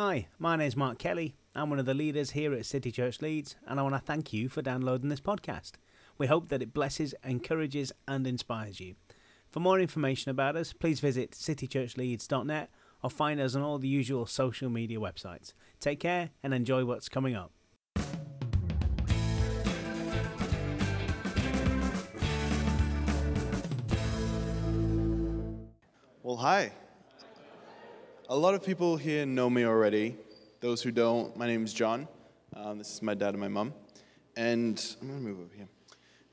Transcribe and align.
Hi, 0.00 0.28
my 0.38 0.54
name 0.54 0.68
is 0.68 0.76
Mark 0.76 0.96
Kelly. 1.00 1.34
I'm 1.56 1.70
one 1.70 1.80
of 1.80 1.84
the 1.84 1.92
leaders 1.92 2.30
here 2.30 2.54
at 2.54 2.66
City 2.66 2.92
Church 2.92 3.20
Leeds, 3.20 3.56
and 3.66 3.80
I 3.80 3.82
want 3.82 3.96
to 3.96 4.00
thank 4.00 4.32
you 4.32 4.48
for 4.48 4.62
downloading 4.62 5.08
this 5.08 5.20
podcast. 5.20 5.72
We 6.18 6.28
hope 6.28 6.50
that 6.50 6.62
it 6.62 6.72
blesses, 6.72 7.16
encourages, 7.24 7.92
and 8.06 8.24
inspires 8.24 8.78
you. 8.78 8.94
For 9.50 9.58
more 9.58 9.80
information 9.80 10.30
about 10.30 10.54
us, 10.54 10.72
please 10.72 11.00
visit 11.00 11.32
citychurchleeds.net 11.32 12.70
or 13.02 13.10
find 13.10 13.40
us 13.40 13.56
on 13.56 13.62
all 13.62 13.78
the 13.78 13.88
usual 13.88 14.24
social 14.26 14.70
media 14.70 15.00
websites. 15.00 15.52
Take 15.80 15.98
care 15.98 16.30
and 16.44 16.54
enjoy 16.54 16.84
what's 16.84 17.08
coming 17.08 17.34
up. 17.34 17.50
Well, 26.22 26.36
hi. 26.36 26.70
A 28.30 28.36
lot 28.36 28.52
of 28.52 28.62
people 28.62 28.98
here 28.98 29.24
know 29.24 29.48
me 29.48 29.64
already. 29.64 30.14
Those 30.60 30.82
who 30.82 30.90
don't, 30.90 31.34
my 31.34 31.46
name 31.46 31.64
is 31.64 31.72
John. 31.72 32.06
Um, 32.54 32.76
this 32.76 32.92
is 32.92 33.00
my 33.00 33.14
dad 33.14 33.30
and 33.30 33.40
my 33.40 33.48
mum. 33.48 33.72
And 34.36 34.78
I'm 35.00 35.08
going 35.08 35.18
to 35.18 35.26
move 35.26 35.40
over 35.40 35.54
here. 35.56 35.66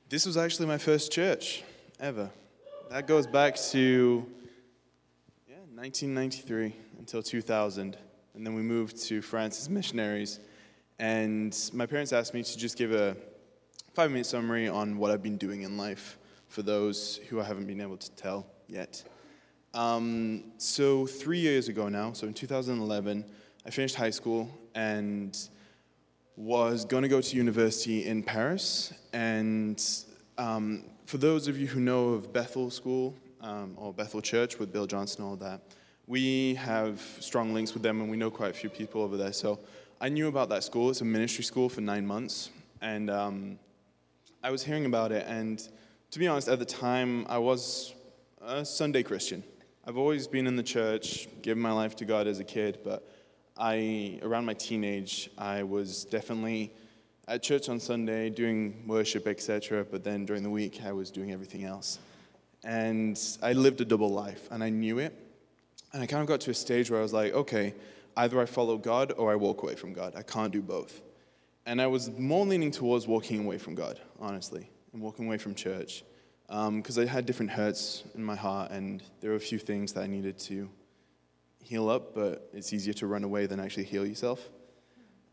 This 0.10 0.26
was 0.26 0.36
actually 0.36 0.66
my 0.66 0.78
first 0.78 1.10
church 1.10 1.64
ever. 1.98 2.30
That 2.90 3.08
goes 3.08 3.28
back 3.28 3.56
to 3.72 4.26
yeah, 5.48 5.56
1993 5.74 6.76
until 7.00 7.24
2000. 7.24 7.96
And 8.34 8.46
then 8.46 8.56
we 8.56 8.62
moved 8.62 9.02
to 9.04 9.22
France 9.22 9.62
as 9.62 9.70
missionaries. 9.70 10.42
And 11.00 11.58
my 11.72 11.86
parents 11.86 12.12
asked 12.12 12.34
me 12.34 12.44
to 12.44 12.58
just 12.58 12.78
give 12.78 12.92
a 12.92 13.16
five 13.94 14.12
minute 14.12 14.26
summary 14.26 14.68
on 14.68 14.98
what 14.98 15.12
I've 15.12 15.24
been 15.24 15.38
doing 15.38 15.62
in 15.62 15.78
life 15.78 16.18
for 16.50 16.62
those 16.62 17.22
who 17.30 17.40
I 17.40 17.46
haven't 17.46 17.68
been 17.68 17.80
able 17.80 17.96
to 17.96 18.12
tell 18.12 18.48
yet. 18.68 19.02
Um, 19.76 20.54
so, 20.58 21.06
three 21.06 21.40
years 21.40 21.68
ago 21.68 21.90
now, 21.90 22.14
so 22.14 22.28
in 22.28 22.34
2011, 22.34 23.26
I 23.66 23.70
finished 23.70 23.96
high 23.96 24.10
school 24.10 24.50
and 24.74 25.38
was 26.38 26.86
going 26.86 27.04
to 27.04 27.10
go 27.10 27.20
to 27.20 27.36
university 27.36 28.06
in 28.06 28.24
Paris. 28.24 28.94
And 29.12 29.84
um, 30.38 30.86
for 31.04 31.18
those 31.18 31.50
of 31.50 31.58
you 31.58 31.68
who 31.68 31.82
know 31.82 32.10
of 32.12 32.32
Bethel 32.32 32.70
School 32.70 33.16
um, 33.42 33.74
or 33.76 33.92
Bethel 33.92 34.22
Church 34.22 34.58
with 34.60 34.72
Bill 34.72 34.88
Johnson 34.88 35.24
and 35.24 35.30
all 35.30 35.36
that, 35.38 35.60
we 36.08 36.56
have 36.56 37.02
strong 37.20 37.54
links 37.54 37.74
with 37.74 37.84
them 37.84 38.00
and 38.00 38.10
we 38.10 38.16
know 38.16 38.32
quite 38.32 38.52
a 38.52 38.54
few 38.54 38.70
people 38.70 39.02
over 39.02 39.18
there. 39.18 39.34
So, 39.34 39.60
I 40.00 40.08
knew 40.08 40.30
about 40.30 40.48
that 40.50 40.64
school. 40.64 40.90
It's 40.90 41.02
a 41.02 41.06
ministry 41.06 41.44
school 41.44 41.68
for 41.68 41.82
nine 41.82 42.08
months. 42.08 42.50
And 42.82 43.10
um, 43.10 43.60
I 44.42 44.52
was 44.52 44.64
hearing 44.64 44.86
about 44.86 45.12
it. 45.12 45.26
And 45.28 45.68
to 46.12 46.20
be 46.20 46.30
honest, 46.30 46.48
at 46.48 46.60
the 46.60 46.66
time, 46.66 47.26
I 47.28 47.40
was 47.40 47.94
a 48.42 48.64
Sunday 48.64 49.04
Christian. 49.04 49.44
I've 49.88 49.98
always 49.98 50.26
been 50.26 50.48
in 50.48 50.56
the 50.56 50.64
church, 50.64 51.28
given 51.44 51.62
my 51.62 51.72
life 51.72 51.96
to 51.98 52.06
God 52.06 52.26
as 52.26 52.40
a 52.40 52.44
kid, 52.44 52.80
but 52.84 53.08
I, 53.56 54.20
around 54.24 54.46
my 54.46 54.56
teenage, 54.56 55.30
I 55.38 55.62
was 55.62 56.06
definitely 56.06 56.74
at 57.28 57.44
church 57.44 57.70
on 57.70 57.80
Sunday 57.80 58.32
doing 58.32 58.84
worship, 58.88 59.28
etc., 59.28 59.86
but 59.86 60.04
then 60.04 60.26
during 60.26 60.42
the 60.42 60.50
week 60.50 60.82
I 60.84 60.92
was 60.92 61.12
doing 61.12 61.32
everything 61.32 61.66
else. 61.66 62.00
And 62.64 63.20
I 63.44 63.54
lived 63.54 63.80
a 63.80 63.86
double 63.86 64.10
life, 64.10 64.48
and 64.50 64.64
I 64.64 64.70
knew 64.70 64.98
it. 64.98 65.14
And 65.94 66.02
I 66.02 66.08
kind 66.08 66.22
of 66.22 66.28
got 66.28 66.42
to 66.42 66.50
a 66.50 66.56
stage 66.56 66.90
where 66.90 67.00
I 67.00 67.04
was 67.04 67.14
like, 67.14 67.34
okay, 67.34 67.76
either 68.18 68.42
I 68.42 68.46
follow 68.48 68.80
God 68.80 69.14
or 69.16 69.32
I 69.32 69.36
walk 69.36 69.62
away 69.62 69.76
from 69.76 69.94
God. 69.94 70.16
I 70.16 70.24
can't 70.24 70.52
do 70.52 70.64
both. 70.64 71.00
And 71.68 71.80
I 71.80 71.86
was 71.86 72.10
more 72.18 72.44
leaning 72.44 72.72
towards 72.72 73.06
walking 73.06 73.46
away 73.46 73.60
from 73.60 73.76
God, 73.76 74.00
honestly, 74.20 74.68
and 74.94 75.02
walking 75.04 75.28
away 75.28 75.38
from 75.38 75.54
church 75.54 76.04
because 76.48 76.98
um, 76.98 77.04
I 77.04 77.06
had 77.06 77.26
different 77.26 77.52
hurts 77.52 78.04
in 78.14 78.24
my 78.24 78.36
heart, 78.36 78.72
and 78.72 79.02
there 79.22 79.32
were 79.32 79.36
a 79.38 79.40
few 79.40 79.60
things 79.60 79.94
that 79.94 80.04
I 80.04 80.08
needed 80.08 80.38
to 80.40 80.70
heal 81.64 81.90
up, 81.90 82.14
but 82.14 82.50
it's 82.54 82.72
easier 82.72 82.94
to 82.94 83.08
run 83.08 83.24
away 83.24 83.48
than 83.48 83.60
actually 83.60 83.86
heal 83.86 84.06
yourself. 84.06 84.50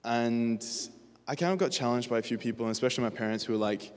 And 0.05 0.65
I 1.29 1.35
kind 1.35 1.53
of 1.53 1.59
got 1.59 1.71
challenged 1.71 2.09
by 2.09 2.19
a 2.19 2.23
few 2.23 2.39
people, 2.39 2.69
especially 2.69 3.05
my 3.05 3.11
parents, 3.11 3.45
who 3.45 3.53
were 3.53 3.59
like, 3.59 3.93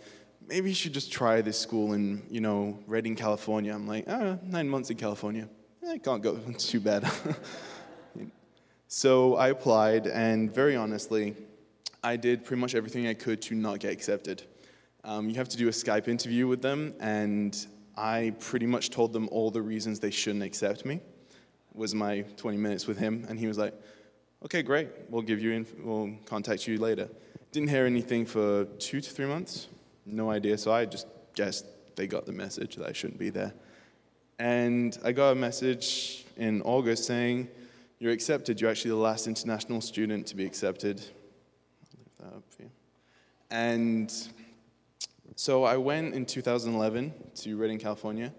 maybe 0.48 0.70
you 0.70 0.76
should 0.76 0.94
just 0.94 1.12
try 1.12 1.42
this 1.42 1.58
school 1.58 1.94
in, 1.94 2.22
you 2.30 2.42
know, 2.42 2.78
Redding, 2.88 3.16
California. 3.16 3.74
I'm 3.74 3.88
like, 3.88 4.06
ah, 4.08 4.38
nine 4.44 4.70
months 4.70 4.90
in 4.90 4.98
California. 4.98 5.48
Eh, 5.84 5.94
I 5.94 5.98
can't 5.98 6.22
go 6.22 6.38
too 6.58 6.80
bad. 6.80 7.10
so 8.88 9.36
I 9.36 9.50
applied, 9.50 10.08
and 10.08 10.54
very 10.54 10.76
honestly, 10.76 11.36
I 12.04 12.18
did 12.18 12.44
pretty 12.44 12.62
much 12.62 12.76
everything 12.76 13.08
I 13.08 13.14
could 13.14 13.42
to 13.44 13.56
not 13.56 13.80
get 13.80 13.92
accepted. 13.92 14.44
Um, 15.06 15.30
you 15.30 15.36
have 15.36 15.50
to 15.50 15.58
do 15.58 15.68
a 15.68 15.72
Skype 15.72 16.08
interview 16.08 16.48
with 16.48 16.64
them, 16.64 16.96
and 17.00 17.56
I 17.96 18.34
pretty 18.40 18.66
much 18.66 18.90
told 18.90 19.14
them 19.14 19.30
all 19.32 19.52
the 19.52 19.62
reasons 19.62 20.00
they 20.00 20.10
shouldn't 20.10 20.44
accept 20.44 20.84
me. 20.84 21.00
Was 21.76 21.94
my 21.94 22.22
20 22.38 22.58
minutes 22.58 22.88
with 22.88 22.98
him, 22.98 23.24
and 23.30 23.38
he 23.38 23.46
was 23.46 23.60
like, 23.60 23.76
"Okay, 24.44 24.64
great. 24.64 24.90
We'll 25.10 25.22
give 25.22 25.40
you. 25.40 25.52
Inf- 25.52 25.76
we'll 25.80 26.12
contact 26.26 26.68
you 26.68 26.80
later." 26.80 27.08
Didn't 27.52 27.70
hear 27.70 27.86
anything 27.86 28.26
for 28.26 28.66
two 28.80 29.00
to 29.00 29.10
three 29.12 29.28
months. 29.28 29.68
No 30.08 30.32
idea. 30.32 30.58
So 30.58 30.72
I 30.72 30.86
just 30.86 31.06
guessed 31.36 31.66
they 31.96 32.08
got 32.08 32.26
the 32.26 32.32
message 32.32 32.76
that 32.78 32.90
I 32.90 32.92
shouldn't 32.92 33.20
be 33.20 33.30
there. 33.30 33.54
And 34.40 34.98
I 35.04 35.12
got 35.12 35.30
a 35.30 35.36
message 35.36 36.26
in 36.36 36.64
August 36.64 37.04
saying, 37.06 37.48
"You're 38.00 38.12
accepted. 38.12 38.60
You're 38.60 38.72
actually 38.72 38.92
the 38.92 39.06
last 39.10 39.28
international 39.28 39.82
student 39.82 40.26
to 40.28 40.36
be 40.36 40.46
accepted." 40.46 41.04
And 43.52 44.12
so 45.36 45.64
I 45.64 45.78
went 45.78 46.14
in 46.14 46.26
2011 46.26 47.14
to 47.36 47.58
Redding, 47.58 47.80
California. 47.80 48.34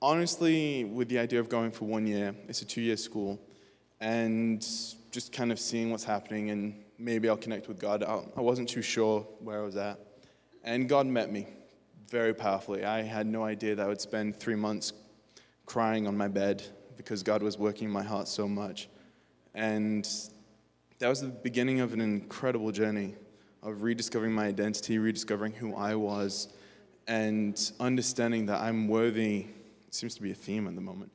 Honestly, 0.00 0.84
with 0.84 1.08
the 1.08 1.18
idea 1.18 1.40
of 1.40 1.48
going 1.48 1.70
for 1.70 1.84
one 1.84 2.06
year, 2.06 2.34
it's 2.48 2.62
a 2.62 2.64
two 2.64 2.80
year 2.80 2.96
school, 2.96 3.38
and 4.00 4.66
just 5.10 5.32
kind 5.32 5.52
of 5.52 5.58
seeing 5.58 5.90
what's 5.90 6.04
happening 6.04 6.50
and 6.50 6.74
maybe 6.98 7.28
I'll 7.28 7.36
connect 7.36 7.66
with 7.68 7.78
God. 7.78 8.02
I 8.02 8.40
wasn't 8.40 8.68
too 8.68 8.82
sure 8.82 9.20
where 9.40 9.60
I 9.60 9.62
was 9.62 9.76
at. 9.76 9.98
And 10.62 10.88
God 10.88 11.06
met 11.06 11.32
me 11.32 11.46
very 12.08 12.34
powerfully. 12.34 12.84
I 12.84 13.02
had 13.02 13.26
no 13.26 13.44
idea 13.44 13.74
that 13.74 13.84
I 13.84 13.88
would 13.88 14.00
spend 14.00 14.36
three 14.36 14.54
months 14.54 14.92
crying 15.66 16.06
on 16.06 16.16
my 16.16 16.28
bed 16.28 16.62
because 16.96 17.22
God 17.22 17.42
was 17.42 17.58
working 17.58 17.88
my 17.90 18.02
heart 18.02 18.28
so 18.28 18.46
much. 18.46 18.88
And 19.54 20.08
that 20.98 21.08
was 21.08 21.22
the 21.22 21.28
beginning 21.28 21.80
of 21.80 21.92
an 21.92 22.00
incredible 22.00 22.70
journey 22.72 23.14
of 23.62 23.82
rediscovering 23.82 24.32
my 24.32 24.46
identity, 24.46 24.98
rediscovering 24.98 25.52
who 25.52 25.74
I 25.74 25.94
was, 25.94 26.48
and 27.06 27.72
understanding 27.80 28.46
that 28.46 28.60
I'm 28.60 28.88
worthy. 28.88 29.46
Seems 29.90 30.14
to 30.14 30.22
be 30.22 30.30
a 30.30 30.34
theme 30.34 30.66
at 30.68 30.74
the 30.74 30.80
moment. 30.80 31.10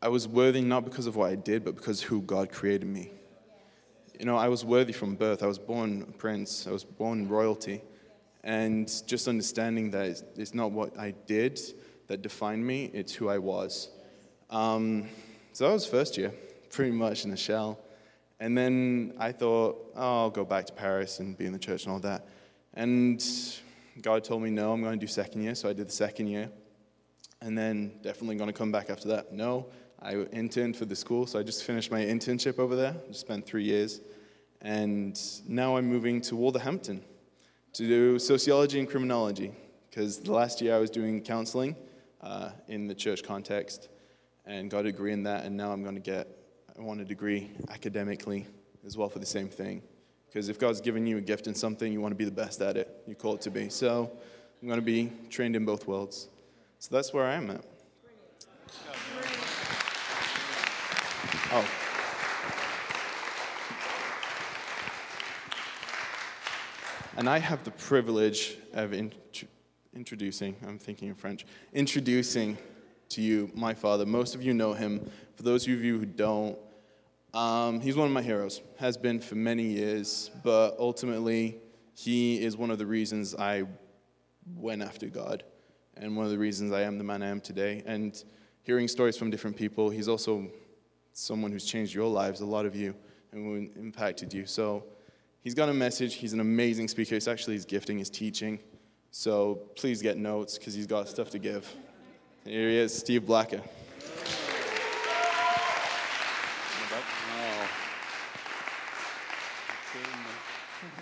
I 0.00 0.08
was 0.08 0.28
worthy 0.28 0.60
not 0.60 0.84
because 0.84 1.06
of 1.06 1.16
what 1.16 1.30
I 1.30 1.34
did, 1.34 1.64
but 1.64 1.74
because 1.74 2.02
who 2.02 2.20
God 2.22 2.52
created 2.52 2.86
me. 2.86 3.10
You 4.18 4.26
know, 4.26 4.36
I 4.36 4.48
was 4.48 4.64
worthy 4.64 4.92
from 4.92 5.14
birth. 5.14 5.42
I 5.42 5.46
was 5.46 5.58
born 5.58 6.02
a 6.08 6.12
prince. 6.12 6.66
I 6.66 6.70
was 6.70 6.84
born 6.84 7.28
royalty. 7.28 7.82
And 8.44 8.90
just 9.06 9.26
understanding 9.26 9.90
that 9.92 10.22
it's 10.36 10.54
not 10.54 10.70
what 10.70 10.96
I 10.98 11.14
did 11.26 11.60
that 12.06 12.22
defined 12.22 12.66
me, 12.66 12.90
it's 12.94 13.12
who 13.12 13.28
I 13.28 13.38
was. 13.38 13.90
Um, 14.50 15.08
so 15.52 15.66
that 15.66 15.72
was 15.72 15.86
first 15.86 16.16
year, 16.16 16.32
pretty 16.70 16.92
much 16.92 17.24
in 17.24 17.32
a 17.32 17.36
shell. 17.36 17.78
And 18.40 18.56
then 18.56 19.14
I 19.18 19.32
thought, 19.32 19.92
oh, 19.96 20.22
I'll 20.22 20.30
go 20.30 20.44
back 20.44 20.66
to 20.66 20.72
Paris 20.72 21.18
and 21.18 21.36
be 21.36 21.46
in 21.46 21.52
the 21.52 21.58
church 21.58 21.84
and 21.84 21.92
all 21.92 21.98
that. 22.00 22.28
And 22.74 23.24
God 24.00 24.22
told 24.22 24.42
me, 24.42 24.50
no, 24.50 24.72
I'm 24.72 24.80
going 24.80 24.98
to 24.98 25.04
do 25.04 25.10
second 25.10 25.42
year. 25.42 25.54
So 25.54 25.68
I 25.68 25.72
did 25.72 25.88
the 25.88 25.92
second 25.92 26.28
year. 26.28 26.50
And 27.40 27.56
then 27.58 27.98
definitely 28.02 28.36
going 28.36 28.48
to 28.48 28.56
come 28.56 28.70
back 28.70 28.90
after 28.90 29.08
that. 29.08 29.32
No, 29.32 29.66
I 30.00 30.14
interned 30.32 30.76
for 30.76 30.84
the 30.84 30.94
school. 30.94 31.26
So 31.26 31.38
I 31.38 31.42
just 31.42 31.64
finished 31.64 31.90
my 31.90 32.00
internship 32.00 32.58
over 32.58 32.76
there. 32.76 32.96
Just 33.08 33.20
spent 33.20 33.44
three 33.44 33.64
years. 33.64 34.00
And 34.60 35.20
now 35.46 35.76
I'm 35.76 35.86
moving 35.86 36.20
to 36.22 36.36
Wolverhampton 36.36 37.04
to 37.72 37.86
do 37.86 38.18
sociology 38.18 38.78
and 38.78 38.88
criminology. 38.88 39.52
Because 39.90 40.18
the 40.18 40.32
last 40.32 40.60
year 40.60 40.76
I 40.76 40.78
was 40.78 40.90
doing 40.90 41.22
counseling 41.22 41.74
uh, 42.20 42.50
in 42.68 42.86
the 42.86 42.94
church 42.94 43.24
context 43.24 43.88
and 44.46 44.70
got 44.70 44.80
a 44.80 44.84
degree 44.84 45.12
in 45.12 45.24
that. 45.24 45.44
And 45.44 45.56
now 45.56 45.72
I'm 45.72 45.82
going 45.82 45.96
to 45.96 46.00
get 46.00 46.37
I 46.78 46.82
want 46.82 47.00
a 47.00 47.04
degree 47.04 47.50
academically 47.70 48.46
as 48.86 48.96
well 48.96 49.08
for 49.08 49.18
the 49.18 49.26
same 49.26 49.48
thing. 49.48 49.82
Because 50.28 50.48
if 50.48 50.60
God's 50.60 50.80
given 50.80 51.06
you 51.08 51.18
a 51.18 51.20
gift 51.20 51.48
in 51.48 51.54
something, 51.54 51.92
you 51.92 52.00
want 52.00 52.12
to 52.12 52.16
be 52.16 52.24
the 52.24 52.30
best 52.30 52.62
at 52.62 52.76
it. 52.76 53.02
You 53.06 53.16
call 53.16 53.34
it 53.34 53.40
to 53.42 53.50
be. 53.50 53.68
So 53.68 54.12
I'm 54.62 54.68
going 54.68 54.78
to 54.78 54.86
be 54.86 55.10
trained 55.28 55.56
in 55.56 55.64
both 55.64 55.88
worlds. 55.88 56.28
So 56.78 56.94
that's 56.94 57.12
where 57.12 57.24
I 57.24 57.34
am 57.34 57.50
at. 57.50 57.64
Oh. 61.50 61.66
And 67.16 67.28
I 67.28 67.38
have 67.38 67.64
the 67.64 67.72
privilege 67.72 68.56
of 68.72 68.94
introducing, 69.96 70.54
I'm 70.64 70.78
thinking 70.78 71.08
in 71.08 71.16
French, 71.16 71.44
introducing 71.72 72.56
to 73.08 73.20
you 73.20 73.50
my 73.54 73.74
father. 73.74 74.06
Most 74.06 74.36
of 74.36 74.44
you 74.44 74.54
know 74.54 74.74
him. 74.74 75.10
For 75.34 75.42
those 75.42 75.64
of 75.64 75.70
you 75.70 75.98
who 75.98 76.06
don't, 76.06 76.56
um, 77.38 77.80
he's 77.80 77.94
one 77.94 78.08
of 78.08 78.12
my 78.12 78.22
heroes, 78.22 78.62
has 78.78 78.96
been 78.96 79.20
for 79.20 79.36
many 79.36 79.62
years, 79.62 80.32
but 80.42 80.74
ultimately, 80.76 81.58
he 81.94 82.42
is 82.42 82.56
one 82.56 82.72
of 82.72 82.78
the 82.78 82.86
reasons 82.86 83.32
I 83.36 83.62
went 84.56 84.82
after 84.82 85.06
God 85.06 85.44
and 85.96 86.16
one 86.16 86.24
of 86.26 86.32
the 86.32 86.38
reasons 86.38 86.72
I 86.72 86.82
am 86.82 86.98
the 86.98 87.04
man 87.04 87.22
I 87.22 87.28
am 87.28 87.40
today. 87.40 87.84
And 87.86 88.20
hearing 88.62 88.88
stories 88.88 89.16
from 89.16 89.30
different 89.30 89.56
people, 89.56 89.88
he's 89.88 90.08
also 90.08 90.48
someone 91.12 91.52
who's 91.52 91.64
changed 91.64 91.94
your 91.94 92.08
lives, 92.08 92.40
a 92.40 92.44
lot 92.44 92.66
of 92.66 92.74
you, 92.74 92.92
and 93.30 93.44
who 93.44 93.80
impacted 93.80 94.34
you. 94.34 94.44
So 94.44 94.84
he's 95.40 95.54
got 95.54 95.68
a 95.68 95.74
message. 95.74 96.14
He's 96.14 96.32
an 96.32 96.40
amazing 96.40 96.88
speaker. 96.88 97.14
It's 97.14 97.28
actually 97.28 97.54
his 97.54 97.64
gifting, 97.64 97.98
his 97.98 98.10
teaching. 98.10 98.58
So 99.12 99.60
please 99.76 100.02
get 100.02 100.16
notes 100.16 100.58
because 100.58 100.74
he's 100.74 100.88
got 100.88 101.08
stuff 101.08 101.30
to 101.30 101.38
give. 101.38 101.72
Here 102.44 102.68
he 102.68 102.78
is, 102.78 102.92
Steve 102.92 103.26
Blacker. 103.26 103.62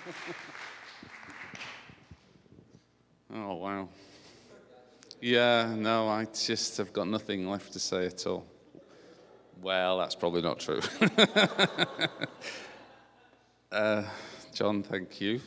Oh, 3.34 3.54
wow. 3.54 3.88
Yeah, 5.20 5.74
no, 5.76 6.08
I 6.08 6.26
just 6.26 6.76
have 6.78 6.92
got 6.92 7.08
nothing 7.08 7.50
left 7.50 7.72
to 7.72 7.80
say 7.80 8.06
at 8.06 8.24
all. 8.26 8.46
Well, 9.60 9.98
that's 9.98 10.14
probably 10.14 10.42
not 10.42 10.60
true. 10.60 10.80
uh, 13.72 14.04
John, 14.54 14.84
thank 14.84 15.20
you. 15.20 15.40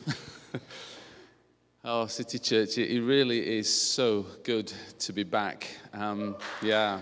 oh, 1.84 2.06
City 2.06 2.38
Church, 2.38 2.76
it 2.76 3.02
really 3.02 3.58
is 3.58 3.72
so 3.74 4.26
good 4.44 4.72
to 4.98 5.12
be 5.12 5.22
back. 5.22 5.66
Um, 5.94 6.36
yeah. 6.62 7.00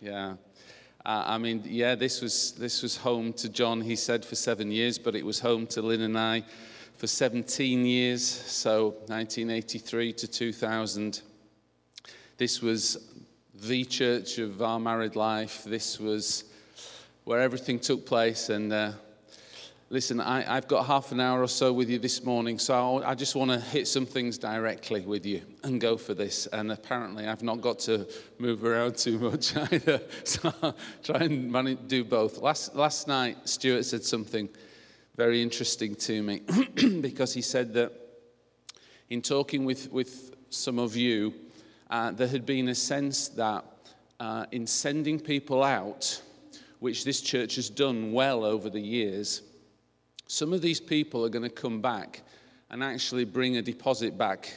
Yeah. 0.00 0.34
I 1.10 1.38
mean, 1.38 1.62
yeah, 1.64 1.94
this 1.94 2.20
was, 2.20 2.52
this 2.52 2.82
was 2.82 2.98
home 2.98 3.32
to 3.34 3.48
John, 3.48 3.80
he 3.80 3.96
said, 3.96 4.26
for 4.26 4.34
seven 4.34 4.70
years, 4.70 4.98
but 4.98 5.16
it 5.16 5.24
was 5.24 5.40
home 5.40 5.66
to 5.68 5.80
Lynn 5.80 6.02
and 6.02 6.18
I 6.18 6.44
for 6.98 7.06
17 7.06 7.86
years, 7.86 8.22
so 8.22 8.88
1983 9.06 10.12
to 10.12 10.28
2000. 10.28 11.22
This 12.36 12.60
was 12.60 13.08
the 13.54 13.86
church 13.86 14.36
of 14.36 14.60
our 14.60 14.78
married 14.78 15.16
life. 15.16 15.64
This 15.64 15.98
was 15.98 16.44
where 17.24 17.40
everything 17.40 17.78
took 17.78 18.04
place. 18.04 18.50
And 18.50 18.70
uh, 18.70 18.92
listen, 19.90 20.20
I, 20.20 20.42
have 20.42 20.68
got 20.68 20.86
half 20.86 21.12
an 21.12 21.20
hour 21.20 21.42
or 21.42 21.48
so 21.48 21.72
with 21.72 21.88
you 21.88 21.98
this 21.98 22.22
morning, 22.22 22.58
so 22.58 23.02
I 23.02 23.14
just 23.14 23.34
want 23.34 23.50
to 23.50 23.58
hit 23.58 23.88
some 23.88 24.04
things 24.04 24.36
directly 24.36 25.00
with 25.00 25.24
you 25.24 25.42
and 25.64 25.80
go 25.80 25.96
for 25.96 26.14
this. 26.14 26.46
And 26.46 26.70
apparently, 26.70 27.26
I've 27.26 27.42
not 27.42 27.60
got 27.60 27.78
to 27.80 28.06
move 28.38 28.64
around 28.64 28.96
too 28.96 29.18
much 29.18 29.56
either, 29.72 30.00
so 30.24 30.52
I'll 30.62 30.76
try 31.02 31.20
and 31.20 31.50
manage, 31.50 31.78
do 31.86 32.04
both. 32.04 32.38
Last, 32.38 32.74
last 32.74 33.08
night, 33.08 33.48
Stuart 33.48 33.84
said 33.84 34.04
something 34.04 34.48
very 35.16 35.42
interesting 35.42 35.94
to 35.96 36.22
me 36.22 36.42
because 37.00 37.32
he 37.32 37.42
said 37.42 37.72
that 37.74 37.92
in 39.10 39.22
talking 39.22 39.64
with, 39.64 39.90
with 39.90 40.34
some 40.50 40.78
of 40.78 40.96
you, 40.96 41.34
uh, 41.90 42.10
there 42.10 42.28
had 42.28 42.44
been 42.44 42.68
a 42.68 42.74
sense 42.74 43.28
that 43.28 43.64
uh, 44.20 44.44
in 44.52 44.66
sending 44.66 45.18
people 45.18 45.62
out, 45.64 46.20
which 46.78 47.04
this 47.04 47.20
church 47.22 47.56
has 47.56 47.70
done 47.70 48.12
well 48.12 48.44
over 48.44 48.68
the 48.68 48.80
years, 48.80 49.42
some 50.28 50.52
of 50.52 50.60
these 50.60 50.78
people 50.78 51.24
are 51.24 51.30
going 51.30 51.42
to 51.42 51.48
come 51.48 51.80
back 51.80 52.20
and 52.70 52.84
actually 52.84 53.24
bring 53.24 53.56
a 53.56 53.62
deposit 53.62 54.16
back. 54.18 54.52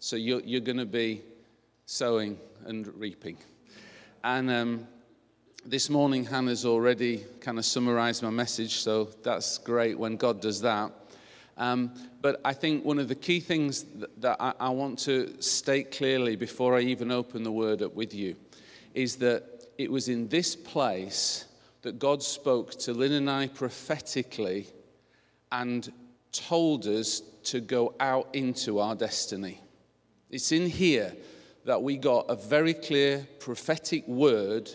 So 0.00 0.16
you're, 0.16 0.40
you're 0.40 0.60
going 0.60 0.78
to 0.78 0.84
be 0.84 1.22
sowing 1.86 2.36
and 2.64 2.88
reaping. 2.98 3.38
And 4.24 4.50
um, 4.50 4.88
this 5.64 5.88
morning, 5.88 6.24
Hannah's 6.24 6.66
already 6.66 7.24
kind 7.40 7.56
of 7.56 7.64
summarized 7.64 8.24
my 8.24 8.30
message, 8.30 8.74
so 8.74 9.08
that's 9.22 9.58
great 9.58 9.96
when 9.96 10.16
God 10.16 10.40
does 10.40 10.60
that. 10.62 10.90
Um, 11.56 11.94
but 12.20 12.40
I 12.44 12.52
think 12.52 12.84
one 12.84 12.98
of 12.98 13.06
the 13.06 13.14
key 13.14 13.38
things 13.38 13.84
that, 13.84 14.20
that 14.20 14.36
I, 14.40 14.52
I, 14.58 14.68
want 14.70 14.98
to 15.00 15.40
state 15.40 15.92
clearly 15.92 16.36
before 16.36 16.76
I 16.76 16.80
even 16.80 17.10
open 17.10 17.44
the 17.44 17.52
word 17.52 17.80
up 17.80 17.94
with 17.94 18.12
you 18.12 18.36
is 18.92 19.16
that 19.16 19.68
it 19.78 19.90
was 19.90 20.08
in 20.08 20.28
this 20.28 20.54
place 20.54 21.46
that 21.86 22.00
God 22.00 22.20
spoke 22.20 22.72
to 22.80 22.92
Lynn 22.92 23.12
and 23.12 23.30
I 23.30 23.46
prophetically 23.46 24.66
and 25.52 25.88
told 26.32 26.84
us 26.84 27.22
to 27.44 27.60
go 27.60 27.94
out 28.00 28.28
into 28.32 28.80
our 28.80 28.96
destiny. 28.96 29.60
It's 30.28 30.50
in 30.50 30.68
here 30.68 31.14
that 31.64 31.80
we 31.80 31.96
got 31.96 32.26
a 32.28 32.34
very 32.34 32.74
clear 32.74 33.24
prophetic 33.38 34.04
word 34.08 34.68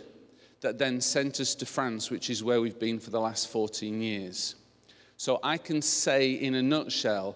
that 0.62 0.78
then 0.78 1.02
sent 1.02 1.42
us 1.42 1.54
to 1.56 1.66
France, 1.66 2.10
which 2.10 2.30
is 2.30 2.46
where 2.46 2.62
we've 2.62 2.80
been 2.80 2.98
for 2.98 3.10
the 3.10 3.20
last 3.20 3.50
14 3.50 4.02
years. 4.02 4.56
So 5.18 5.42
I 5.44 5.58
can 5.58 5.82
say 5.82 6.32
in 6.32 6.56
a 6.56 6.62
nutshell, 6.62 7.36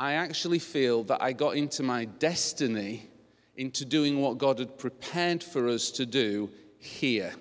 I 0.00 0.14
actually 0.14 0.58
feel 0.58 1.04
that 1.04 1.22
I 1.22 1.32
got 1.32 1.54
into 1.54 1.84
my 1.84 2.06
destiny 2.06 3.08
into 3.54 3.84
doing 3.84 4.20
what 4.20 4.38
God 4.38 4.58
had 4.58 4.78
prepared 4.78 5.44
for 5.44 5.68
us 5.68 5.92
to 5.92 6.06
do 6.06 6.50
here. 6.80 7.32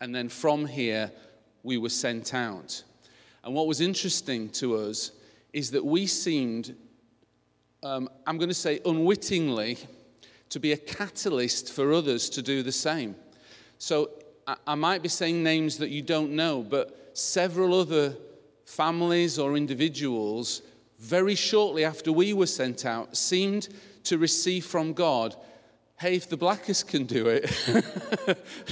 And 0.00 0.14
then 0.14 0.28
from 0.28 0.66
here, 0.66 1.10
we 1.62 1.78
were 1.78 1.90
sent 1.90 2.34
out. 2.34 2.82
And 3.44 3.54
what 3.54 3.66
was 3.66 3.80
interesting 3.80 4.48
to 4.50 4.76
us 4.76 5.12
is 5.52 5.70
that 5.72 5.84
we 5.84 6.06
seemed, 6.06 6.74
um, 7.82 8.08
I'm 8.26 8.38
going 8.38 8.48
to 8.48 8.54
say 8.54 8.80
unwittingly, 8.84 9.78
to 10.50 10.60
be 10.60 10.72
a 10.72 10.76
catalyst 10.76 11.72
for 11.72 11.92
others 11.92 12.28
to 12.30 12.42
do 12.42 12.62
the 12.62 12.72
same. 12.72 13.14
So 13.78 14.10
I 14.66 14.74
might 14.74 15.02
be 15.02 15.08
saying 15.08 15.42
names 15.42 15.78
that 15.78 15.90
you 15.90 16.02
don't 16.02 16.32
know, 16.32 16.62
but 16.62 17.16
several 17.16 17.78
other 17.78 18.16
families 18.64 19.38
or 19.38 19.56
individuals, 19.56 20.62
very 20.98 21.34
shortly 21.34 21.84
after 21.84 22.12
we 22.12 22.32
were 22.32 22.46
sent 22.46 22.84
out, 22.84 23.16
seemed 23.16 23.68
to 24.04 24.18
receive 24.18 24.64
from 24.64 24.92
God 24.92 25.36
hey, 26.00 26.16
if 26.16 26.30
the 26.30 26.36
Blackers 26.36 26.82
can 26.82 27.04
do 27.04 27.26
it, 27.28 27.44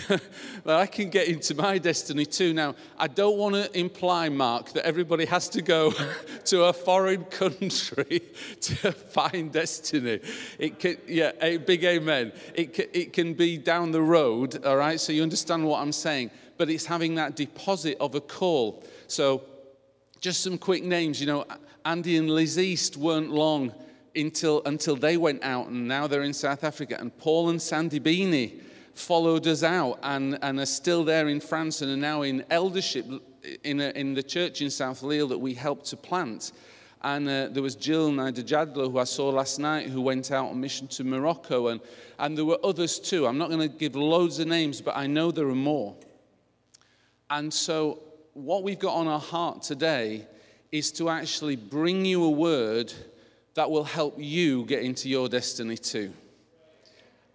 well, 0.65 0.79
I 0.79 0.87
can 0.87 1.11
get 1.11 1.29
into 1.29 1.55
my 1.55 1.77
destiny 1.77 2.25
too. 2.25 2.55
Now, 2.55 2.75
I 2.99 3.07
don't 3.07 3.37
want 3.37 3.55
to 3.55 3.79
imply, 3.79 4.31
Mark, 4.31 4.73
that 4.73 4.87
everybody 4.87 5.27
has 5.27 5.51
to 5.51 5.61
go 5.61 5.93
to 6.47 6.65
a 6.65 6.73
foreign 6.73 7.25
country 7.27 8.23
to 8.63 8.93
find 8.93 9.53
destiny. 9.53 10.21
It 10.59 10.79
can, 10.79 10.97
yeah, 11.07 11.33
a 11.43 11.59
big 11.59 11.85
amen. 11.85 12.33
It 12.55 12.73
can, 12.73 12.87
it 12.95 13.13
can 13.13 13.35
be 13.35 13.59
down 13.59 13.93
the 13.93 14.03
road, 14.03 14.65
all 14.65 14.79
right? 14.79 14.99
So 14.99 15.13
you 15.13 15.23
understand 15.23 15.67
what 15.67 15.83
I'm 15.83 15.93
saying. 15.93 16.31
But 16.57 16.71
it's 16.71 16.87
having 16.87 17.15
that 17.17 17.37
deposit 17.37 17.99
of 18.01 18.15
a 18.15 18.23
call. 18.23 18.83
So, 19.07 19.43
just 20.21 20.41
some 20.41 20.57
quick 20.57 20.83
names. 20.83 21.21
You 21.21 21.27
know, 21.27 21.45
Andy 21.85 22.17
and 22.17 22.31
Liz 22.31 22.59
East 22.59 22.97
weren't 22.97 23.31
long 23.31 23.73
until, 24.19 24.63
until 24.65 24.97
they 24.97 25.17
went 25.17 25.43
out, 25.43 25.69
and 25.69 25.87
now 25.87 26.07
they're 26.07 26.23
in 26.23 26.33
South 26.33 26.65
Africa. 26.65 26.97
And 26.99 27.17
Paul 27.19 27.51
and 27.51 27.61
Sandy 27.61 28.01
Beanie 28.01 28.61
followed 28.95 29.47
us 29.47 29.63
out 29.63 29.99
and, 30.03 30.39
and 30.43 30.59
are 30.59 30.67
still 30.67 31.05
there 31.05 31.29
in 31.29 31.41
France 31.41 31.83
and 31.83 31.91
are 31.93 31.97
now 31.97 32.23
in 32.23 32.45
eldership 32.51 33.07
in, 33.65 33.81
a, 33.81 33.91
in 33.91 34.15
the 34.15 34.23
church 34.23 34.61
in 34.61 34.71
South 34.71 35.03
Lille 35.03 35.29
that 35.29 35.39
we 35.39 35.55
helped 35.55 35.87
to 35.87 35.97
plant. 35.97 36.53
And 37.03 37.29
uh, 37.29 37.49
there 37.51 37.63
was 37.63 37.77
Jill 37.77 38.11
Naidajadlo, 38.11 38.91
who 38.91 38.99
I 38.99 39.05
saw 39.05 39.29
last 39.29 39.61
night, 39.61 39.87
who 39.87 40.01
went 40.01 40.33
out 40.33 40.51
on 40.51 40.61
mission 40.61 40.89
to 40.89 41.05
Morocco. 41.05 41.69
And, 41.69 41.81
and 42.19 42.37
there 42.37 42.45
were 42.45 42.59
others 42.65 42.99
too. 42.99 43.27
I'm 43.27 43.39
not 43.39 43.51
going 43.51 43.61
to 43.61 43.69
give 43.69 43.95
loads 43.95 44.41
of 44.41 44.49
names, 44.49 44.81
but 44.81 44.97
I 44.97 45.07
know 45.07 45.31
there 45.31 45.49
are 45.49 45.55
more. 45.55 45.95
And 47.31 47.53
so, 47.55 48.03
what 48.33 48.63
we've 48.63 48.79
got 48.79 48.95
on 48.95 49.07
our 49.07 49.21
heart 49.21 49.63
today 49.63 50.27
is 50.73 50.91
to 50.93 51.09
actually 51.09 51.57
bring 51.57 52.05
you 52.05 52.25
a 52.25 52.31
word 52.31 52.93
that 53.59 53.69
will 53.69 53.83
help 53.83 54.15
you 54.17 54.65
get 54.67 54.85
into 54.85 55.09
your 55.09 55.29
destiny 55.29 55.77
too. 55.77 56.13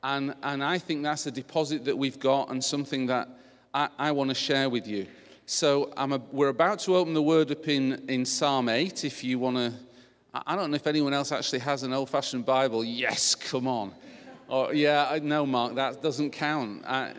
And, 0.02 0.34
and 0.42 0.64
I 0.64 0.78
think 0.78 1.04
that's 1.04 1.26
a 1.26 1.32
deposit 1.32 1.84
that 1.84 1.98
we've 1.98 2.18
got 2.18 2.50
and 2.50 2.64
something 2.64 3.08
that 3.08 3.28
I, 3.74 3.90
I 4.00 4.12
want 4.14 4.30
to 4.30 4.34
share 4.34 4.70
with 4.70 4.88
you. 4.88 5.06
So 5.48 5.92
a, 5.98 6.22
we're 6.32 6.48
about 6.48 6.80
to 6.80 6.96
open 6.96 7.14
the 7.14 7.22
word 7.22 7.52
up 7.52 7.68
in, 7.68 8.06
in 8.08 8.24
Psalm 8.24 8.70
8. 8.70 9.04
If 9.04 9.22
you 9.22 9.38
want 9.38 9.58
to, 9.58 9.74
I 10.34 10.56
don't 10.56 10.72
know 10.72 10.76
if 10.76 10.88
anyone 10.88 11.14
else 11.14 11.34
actually 11.34 11.60
has 11.60 11.84
an 11.84 11.92
old 11.92 12.10
fashioned 12.10 12.46
Bible. 12.46 12.86
Yes, 12.86 13.36
come 13.36 13.68
on. 13.68 13.92
Or, 14.48 14.74
yeah, 14.74 15.20
no, 15.22 15.46
Mark, 15.46 15.76
that 15.76 16.02
doesn't 16.02 16.32
count. 16.32 16.86
I, 16.86 17.12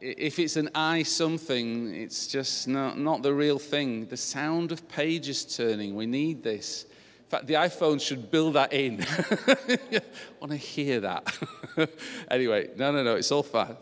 if 0.00 0.40
it's 0.40 0.56
an 0.56 0.70
I 0.74 1.04
something, 1.04 1.94
it's 1.94 2.26
just 2.26 2.66
not, 2.66 2.98
not 2.98 3.22
the 3.22 3.32
real 3.32 3.60
thing. 3.60 4.06
The 4.06 4.16
sound 4.16 4.72
of 4.72 4.88
pages 4.88 5.44
turning, 5.44 5.94
we 5.94 6.06
need 6.06 6.42
this. 6.42 6.86
In 7.28 7.30
fact, 7.30 7.46
the 7.46 7.54
iPhone 7.54 8.00
should 8.00 8.30
build 8.30 8.54
that 8.54 8.72
in. 8.72 9.04
I 9.04 10.00
want 10.40 10.50
to 10.50 10.56
hear 10.56 11.00
that. 11.00 11.38
anyway, 12.30 12.70
no, 12.74 12.90
no, 12.90 13.02
no, 13.02 13.16
it's 13.16 13.30
all 13.30 13.42
fine. 13.42 13.76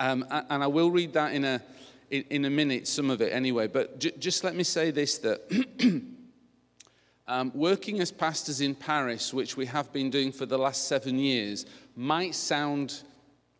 Um, 0.00 0.26
and 0.28 0.64
I 0.64 0.66
will 0.66 0.90
read 0.90 1.12
that 1.12 1.32
in 1.32 1.44
a, 1.44 1.62
in, 2.10 2.46
a 2.46 2.50
minute, 2.50 2.88
some 2.88 3.08
of 3.08 3.20
it 3.20 3.32
anyway. 3.32 3.68
But 3.68 4.00
j- 4.00 4.10
just 4.18 4.42
let 4.42 4.56
me 4.56 4.64
say 4.64 4.90
this 4.90 5.18
that 5.18 5.40
um, 7.28 7.52
working 7.54 8.00
as 8.00 8.10
pastors 8.10 8.60
in 8.60 8.74
Paris, 8.74 9.32
which 9.32 9.56
we 9.56 9.66
have 9.66 9.92
been 9.92 10.10
doing 10.10 10.32
for 10.32 10.44
the 10.44 10.58
last 10.58 10.88
seven 10.88 11.16
years, 11.16 11.66
might 11.94 12.34
sound, 12.34 13.04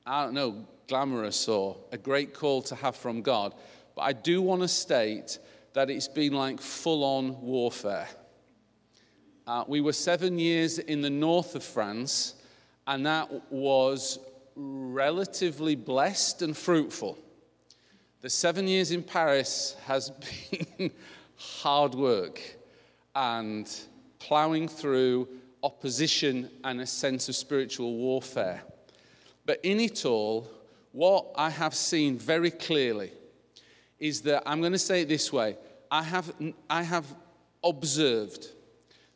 I 0.04 0.24
don't 0.24 0.34
know, 0.34 0.66
glamorous 0.88 1.46
or 1.46 1.76
a 1.92 1.98
great 1.98 2.34
call 2.34 2.62
to 2.62 2.74
have 2.74 2.96
from 2.96 3.22
God. 3.22 3.54
But 3.94 4.02
I 4.02 4.12
do 4.12 4.42
want 4.42 4.62
to 4.62 4.68
state 4.68 5.38
that 5.74 5.88
it's 5.88 6.08
been 6.08 6.32
like 6.32 6.60
full 6.60 7.04
on 7.04 7.40
warfare. 7.40 8.08
Uh, 9.50 9.64
we 9.66 9.80
were 9.80 9.92
seven 9.92 10.38
years 10.38 10.78
in 10.78 11.00
the 11.00 11.10
north 11.10 11.56
of 11.56 11.64
France, 11.64 12.36
and 12.86 13.04
that 13.04 13.28
was 13.50 14.20
relatively 14.54 15.74
blessed 15.74 16.42
and 16.42 16.56
fruitful. 16.56 17.18
The 18.20 18.30
seven 18.30 18.68
years 18.68 18.92
in 18.92 19.02
Paris 19.02 19.74
has 19.86 20.12
been 20.78 20.92
hard 21.34 21.96
work 21.96 22.40
and 23.16 23.68
ploughing 24.20 24.68
through 24.68 25.26
opposition 25.64 26.48
and 26.62 26.80
a 26.80 26.86
sense 26.86 27.28
of 27.28 27.34
spiritual 27.34 27.96
warfare. 27.96 28.62
But 29.46 29.58
in 29.64 29.80
it 29.80 30.04
all, 30.04 30.48
what 30.92 31.26
I 31.34 31.50
have 31.50 31.74
seen 31.74 32.18
very 32.18 32.52
clearly 32.52 33.10
is 33.98 34.20
that 34.20 34.44
I'm 34.46 34.60
going 34.60 34.74
to 34.74 34.78
say 34.78 35.02
it 35.02 35.08
this 35.08 35.32
way 35.32 35.56
I 35.90 36.04
have, 36.04 36.32
I 36.70 36.84
have 36.84 37.12
observed 37.64 38.46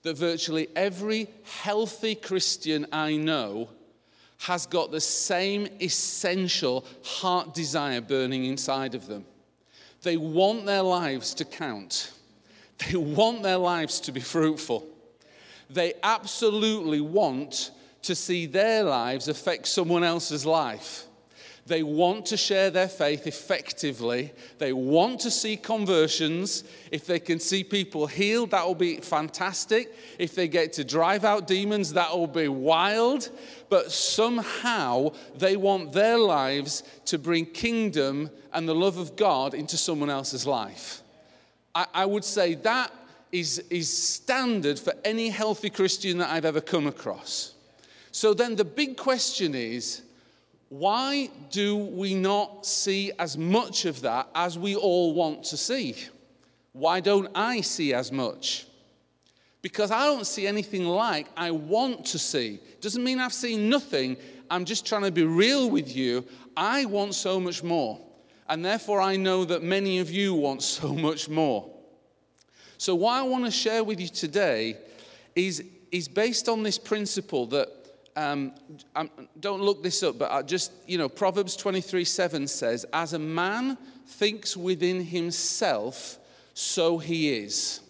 that 0.05 0.17
virtually 0.17 0.69
every 0.77 1.29
healthy 1.63 2.15
Christian 2.15 2.87
I 2.93 3.17
know 3.17 3.69
has 4.39 4.67
got 4.67 4.93
the 4.93 5.01
same 5.01 5.67
essential 5.81 6.85
heart 7.03 7.55
desire 7.55 8.03
burning 8.03 8.45
inside 8.45 8.95
of 8.95 9.07
them. 9.07 9.25
They 10.03 10.19
want 10.19 10.67
their 10.67 10.83
lives 10.83 11.35
to 11.35 11.45
count, 11.45 12.13
they 12.87 12.97
want 12.97 13.43
their 13.43 13.57
lives 13.57 13.99
to 14.01 14.13
be 14.13 14.21
fruitful. 14.21 14.87
They 15.71 15.95
absolutely 16.03 17.01
want 17.01 17.71
to 18.03 18.15
see 18.15 18.45
their 18.45 18.85
lives 18.85 19.29
affect 19.29 19.67
someone 19.67 20.05
else's 20.05 20.45
life. 20.45 21.07
They 21.67 21.83
want 21.83 22.27
to 22.27 22.37
share 22.37 22.71
their 22.71 22.89
faith 22.89 23.27
effectively. 23.27 24.33
They 24.59 24.75
want 24.75 25.21
to 25.21 25.31
see 25.31 25.57
conversions. 25.57 26.65
If 26.91 27.07
they 27.07 27.19
can 27.19 27.39
see 27.39 27.65
people 27.65 28.07
healed, 28.07 28.51
that 28.51 28.67
will 28.67 28.75
be 28.75 28.99
fantastic. 28.99 29.95
If 30.19 30.35
they 30.35 30.47
get 30.47 30.75
to 30.75 30.85
drive 30.85 31.25
out 31.25 31.47
demons, 31.47 31.95
that 31.95 32.11
will 32.11 32.27
be 32.27 32.49
wild. 32.49 33.31
But 33.71 33.91
somehow 33.91 35.13
they 35.37 35.57
want 35.57 35.93
their 35.93 36.19
lives 36.19 36.83
to 37.07 37.19
bring 37.19 37.47
kingdom 37.47 38.31
and 38.53 38.69
the 38.69 38.75
love 38.75 38.99
of 38.99 39.17
God 39.17 39.55
into 39.55 39.79
someone 39.79 40.11
else's 40.11 40.47
life. 40.47 41.01
I, 41.75 41.87
I 41.95 42.07
would 42.07 42.25
say 42.25 42.55
that 42.57 42.93
is, 43.33 43.59
is 43.71 43.91
standard 43.91 44.79
for 44.79 44.93
any 45.05 45.29
healthy 45.31 45.71
Christian 45.71 46.19
that 46.19 46.31
I've 46.31 46.45
ever 46.45 46.61
come 46.61 46.87
across. 46.87 47.55
So 48.13 48.33
then 48.33 48.55
the 48.55 48.65
big 48.65 48.97
question 48.97 49.57
is 49.57 50.03
why 50.69 51.31
do 51.51 51.77
we 51.77 52.15
not 52.15 52.67
see 52.67 53.13
as 53.19 53.37
much 53.37 53.85
of 53.85 54.01
that 54.03 54.29
as 54.35 54.59
we 54.59 54.75
all 54.75 55.15
want 55.15 55.45
to 55.45 55.57
see? 55.57 55.97
Why 56.73 57.01
don't 57.01 57.29
I 57.35 57.61
see 57.61 57.95
as 57.95 58.11
much? 58.11 58.67
Because 59.63 59.91
I 59.91 60.05
don't 60.05 60.27
see 60.27 60.47
anything 60.47 60.85
like 60.85 61.29
I 61.37 61.51
want 61.51 62.07
to 62.07 62.19
see. 62.19 62.61
Doesn't 62.81 63.03
mean 63.03 63.19
I've 63.19 63.33
seen 63.33 63.69
nothing. 63.69 64.17
I'm 64.51 64.65
just 64.65 64.85
trying 64.85 65.03
to 65.03 65.11
be 65.11 65.25
real 65.25 65.71
with 65.71 65.95
you. 65.95 66.25
I 66.57 66.85
want 66.85 67.15
so 67.15 67.41
much 67.41 67.63
more. 67.63 68.01
And 68.49 68.65
therefore, 68.65 69.01
I 69.01 69.17
know 69.17 69.45
that 69.47 69.63
many 69.63 70.01
of 70.01 70.11
you 70.11 70.35
want 70.35 70.63
so 70.79 70.93
much 70.93 71.29
more. 71.29 71.71
So, 72.77 72.95
what 72.95 73.13
I 73.13 73.23
want 73.23 73.45
to 73.45 73.51
share 73.51 73.83
with 73.85 74.01
you 74.01 74.09
today 74.09 74.77
is, 75.35 75.65
is 75.91 76.09
based 76.09 76.49
on 76.49 76.63
this 76.63 76.77
principle 76.77 77.47
that 77.47 77.69
um, 78.17 78.53
don't 79.41 79.63
look 79.63 79.83
this 79.83 80.03
up, 80.03 80.19
but 80.19 80.31
I 80.31 80.43
just, 80.43 80.73
you 80.87 80.99
know, 80.99 81.09
Proverbs 81.09 81.57
23 81.57 82.05
7 82.05 82.47
says, 82.47 82.87
As 82.93 83.13
a 83.13 83.19
man 83.19 83.77
thinks 84.07 84.57
within 84.57 85.05
himself, 85.05 86.19
so 86.55 86.99
he 86.99 87.37
is. 87.37 87.81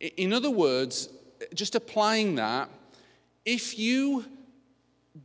In 0.00 0.32
other 0.32 0.50
words, 0.50 1.08
just 1.54 1.74
applying 1.74 2.36
that, 2.36 2.68
if 3.44 3.78
you 3.78 4.24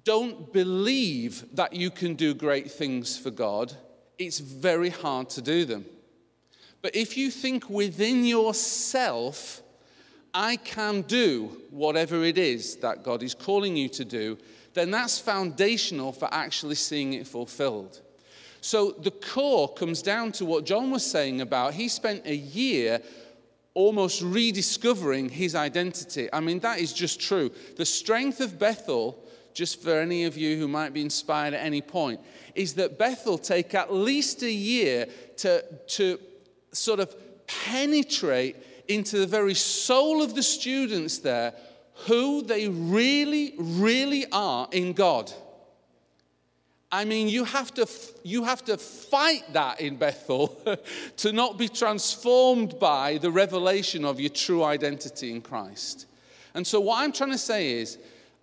don't 0.03 0.51
believe 0.51 1.45
that 1.55 1.74
you 1.74 1.89
can 1.89 2.15
do 2.15 2.34
great 2.34 2.72
things 2.72 3.17
for 3.17 3.31
God, 3.31 3.74
it's 4.17 4.39
very 4.39 4.89
hard 4.89 5.29
to 5.31 5.41
do 5.41 5.65
them. 5.65 5.86
But 6.81 6.95
if 6.95 7.17
you 7.17 7.31
think 7.31 7.69
within 7.69 8.25
yourself, 8.25 9.62
I 10.35 10.57
can 10.57 11.03
do 11.03 11.61
whatever 11.71 12.25
it 12.25 12.37
is 12.37 12.75
that 12.77 13.03
God 13.03 13.23
is 13.23 13.33
calling 13.33 13.77
you 13.77 13.87
to 13.89 14.03
do, 14.03 14.37
then 14.73 14.91
that's 14.91 15.17
foundational 15.17 16.11
for 16.11 16.27
actually 16.29 16.75
seeing 16.75 17.13
it 17.13 17.25
fulfilled. 17.25 18.01
So 18.59 18.91
the 18.91 19.11
core 19.11 19.73
comes 19.73 20.01
down 20.01 20.33
to 20.33 20.45
what 20.45 20.65
John 20.65 20.91
was 20.91 21.05
saying 21.05 21.39
about 21.39 21.73
he 21.73 21.87
spent 21.87 22.25
a 22.25 22.35
year 22.35 23.01
almost 23.73 24.21
rediscovering 24.21 25.29
his 25.29 25.55
identity. 25.55 26.27
I 26.33 26.41
mean, 26.41 26.59
that 26.59 26.79
is 26.79 26.91
just 26.91 27.21
true. 27.21 27.49
The 27.77 27.85
strength 27.85 28.41
of 28.41 28.59
Bethel, 28.59 29.17
just 29.53 29.81
for 29.81 29.99
any 29.99 30.25
of 30.25 30.35
you 30.35 30.57
who 30.57 30.67
might 30.67 30.93
be 30.93 31.01
inspired 31.01 31.53
at 31.53 31.65
any 31.65 31.81
point, 31.81 32.19
is 32.55 32.73
that 32.73 32.97
Bethel 32.97 33.37
take 33.37 33.73
at 33.73 33.93
least 33.93 34.43
a 34.43 34.51
year 34.51 35.07
to, 35.37 35.63
to 35.87 36.19
sort 36.73 36.99
of 36.99 37.15
penetrate 37.47 38.57
into 38.87 39.17
the 39.19 39.27
very 39.27 39.53
soul 39.53 40.21
of 40.21 40.35
the 40.35 40.43
students 40.43 41.19
there 41.19 41.53
who 42.07 42.41
they 42.41 42.67
really, 42.67 43.53
really 43.57 44.25
are 44.31 44.67
in 44.71 44.93
God. 44.93 45.31
I 46.91 47.03
mean, 47.03 47.27
you 47.27 47.43
have 47.45 47.73
to, 47.73 47.87
you 48.23 48.43
have 48.43 48.63
to 48.65 48.77
fight 48.77 49.51
that 49.53 49.81
in 49.81 49.97
Bethel 49.97 50.57
to 51.17 51.31
not 51.31 51.57
be 51.57 51.67
transformed 51.67 52.79
by 52.79 53.17
the 53.17 53.31
revelation 53.31 54.05
of 54.05 54.19
your 54.19 54.29
true 54.29 54.63
identity 54.63 55.31
in 55.31 55.41
Christ. 55.41 56.05
And 56.53 56.65
so, 56.65 56.79
what 56.79 57.03
I'm 57.03 57.11
trying 57.11 57.31
to 57.31 57.37
say 57.37 57.71
is, 57.73 57.97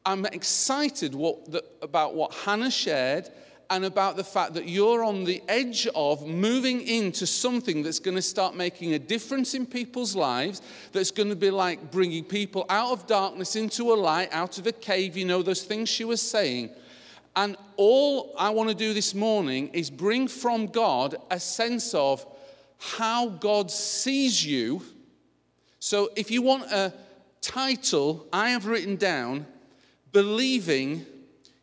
I'm 0.04 0.26
excited 0.26 1.14
what, 1.14 1.50
the, 1.50 1.64
about 1.80 2.14
what 2.14 2.34
Hannah 2.34 2.70
shared 2.70 3.30
and 3.72 3.86
about 3.86 4.16
the 4.16 4.24
fact 4.24 4.52
that 4.52 4.68
you're 4.68 5.02
on 5.02 5.24
the 5.24 5.42
edge 5.48 5.88
of 5.94 6.26
moving 6.26 6.86
into 6.86 7.26
something 7.26 7.82
that's 7.82 8.00
going 8.00 8.14
to 8.14 8.22
start 8.22 8.54
making 8.54 8.92
a 8.92 8.98
difference 8.98 9.54
in 9.54 9.64
people's 9.64 10.14
lives, 10.14 10.60
that's 10.92 11.10
going 11.10 11.30
to 11.30 11.36
be 11.36 11.50
like 11.50 11.90
bringing 11.90 12.22
people 12.22 12.66
out 12.68 12.92
of 12.92 13.06
darkness 13.06 13.56
into 13.56 13.90
a 13.90 13.96
light, 13.96 14.28
out 14.30 14.58
of 14.58 14.66
a 14.66 14.72
cave, 14.72 15.16
you 15.16 15.24
know, 15.24 15.42
those 15.42 15.62
things 15.62 15.88
she 15.88 16.04
was 16.04 16.20
saying. 16.20 16.68
And 17.34 17.56
all 17.78 18.34
I 18.38 18.50
want 18.50 18.68
to 18.68 18.74
do 18.74 18.92
this 18.92 19.14
morning 19.14 19.68
is 19.68 19.88
bring 19.88 20.28
from 20.28 20.66
God 20.66 21.16
a 21.30 21.40
sense 21.40 21.94
of 21.94 22.26
how 22.78 23.30
God 23.30 23.70
sees 23.70 24.44
you. 24.44 24.82
So 25.78 26.10
if 26.14 26.30
you 26.30 26.42
want 26.42 26.64
a 26.64 26.92
title, 27.40 28.26
I 28.34 28.50
have 28.50 28.66
written 28.66 28.96
down 28.96 29.46
Believing 30.12 31.06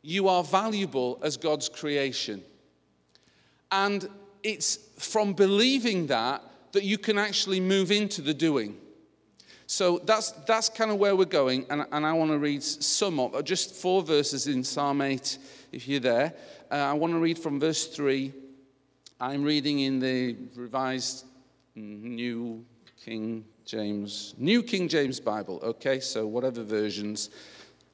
you 0.02 0.28
are 0.28 0.44
valuable 0.44 1.20
as 1.22 1.38
God's 1.38 1.70
creation. 1.70 2.44
And 3.72 4.10
it's 4.44 4.78
from 4.98 5.34
believing 5.34 6.08
that 6.08 6.44
that 6.72 6.84
you 6.84 6.98
can 6.98 7.18
actually 7.18 7.60
move 7.60 7.92
into 7.92 8.22
the 8.22 8.34
doing. 8.34 8.78
So 9.68 10.00
that's, 10.00 10.32
that's 10.48 10.70
kind 10.70 10.92
of 10.92 10.98
where 10.98 11.16
we're 11.16 11.26
going. 11.26 11.66
And, 11.70 11.86
and 11.92 12.06
I 12.06 12.14
want 12.14 12.32
to 12.32 12.40
read 12.40 12.64
some 12.64 13.20
of 13.20 13.44
just 13.44 13.76
four 13.76 14.02
verses 14.02 14.48
in 14.48 14.64
Psalm 14.64 15.02
8, 15.02 15.38
if 15.72 15.88
you're 15.88 16.00
there. 16.00 16.34
Uh, 16.72 16.76
I 16.76 16.94
want 16.94 17.14
to 17.14 17.20
read 17.20 17.38
from 17.38 17.60
verse 17.60 17.86
3. 17.88 18.34
I'm 19.20 19.44
reading 19.44 19.80
in 19.80 20.00
the 20.00 20.38
revised 20.56 21.26
New 21.76 22.66
King 23.04 23.46
James, 23.66 24.34
New 24.38 24.64
King 24.64 24.88
James 24.88 25.20
Bible, 25.20 25.60
okay? 25.62 26.00
So 26.00 26.26
whatever 26.26 26.64
versions. 26.64 27.30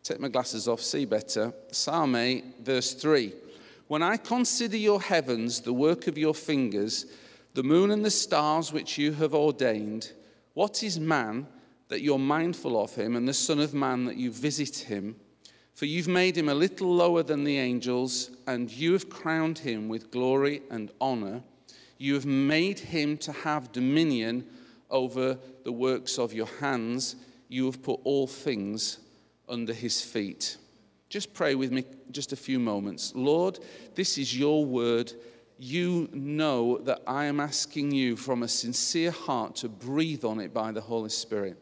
Take 0.05 0.19
my 0.19 0.27
glasses 0.27 0.67
off, 0.67 0.81
see 0.81 1.03
better. 1.05 1.51
Psalm 1.71 2.15
8, 2.15 2.57
verse 2.61 2.93
3. 2.93 3.33
When 3.87 4.03
I 4.03 4.17
consider 4.17 4.77
your 4.77 5.01
heavens, 5.01 5.61
the 5.61 5.73
work 5.73 6.05
of 6.05 6.15
your 6.15 6.35
fingers, 6.35 7.07
the 7.55 7.63
moon 7.63 7.89
and 7.89 8.05
the 8.05 8.11
stars 8.11 8.71
which 8.71 8.99
you 8.99 9.13
have 9.13 9.33
ordained, 9.33 10.11
what 10.53 10.83
is 10.83 10.99
man 10.99 11.47
that 11.87 12.01
you're 12.01 12.19
mindful 12.19 12.79
of 12.79 12.93
him, 12.93 13.15
and 13.15 13.27
the 13.27 13.33
Son 13.33 13.59
of 13.59 13.73
Man 13.73 14.05
that 14.05 14.15
you 14.15 14.29
visit 14.29 14.77
him? 14.77 15.15
For 15.73 15.87
you've 15.87 16.07
made 16.07 16.37
him 16.37 16.49
a 16.49 16.53
little 16.53 16.93
lower 16.93 17.23
than 17.23 17.43
the 17.43 17.57
angels, 17.57 18.29
and 18.45 18.71
you 18.71 18.93
have 18.93 19.09
crowned 19.09 19.57
him 19.57 19.89
with 19.89 20.11
glory 20.11 20.61
and 20.69 20.91
honor. 21.01 21.41
You 21.97 22.13
have 22.13 22.27
made 22.27 22.77
him 22.77 23.17
to 23.17 23.31
have 23.31 23.71
dominion 23.71 24.45
over 24.91 25.39
the 25.63 25.71
works 25.71 26.19
of 26.19 26.31
your 26.31 26.49
hands. 26.59 27.15
You 27.49 27.65
have 27.65 27.81
put 27.81 28.01
all 28.03 28.27
things 28.27 28.99
under 29.47 29.73
his 29.73 30.01
feet. 30.01 30.57
Just 31.09 31.33
pray 31.33 31.55
with 31.55 31.71
me 31.71 31.85
just 32.11 32.33
a 32.33 32.35
few 32.35 32.59
moments. 32.59 33.13
Lord, 33.15 33.59
this 33.93 34.17
is 34.17 34.37
your 34.37 34.65
word. 34.65 35.13
You 35.57 36.09
know 36.11 36.79
that 36.79 37.01
I 37.07 37.25
am 37.25 37.39
asking 37.39 37.91
you 37.91 38.15
from 38.15 38.43
a 38.43 38.47
sincere 38.47 39.11
heart 39.11 39.55
to 39.57 39.69
breathe 39.69 40.25
on 40.25 40.39
it 40.39 40.53
by 40.53 40.71
the 40.71 40.81
Holy 40.81 41.09
Spirit. 41.09 41.57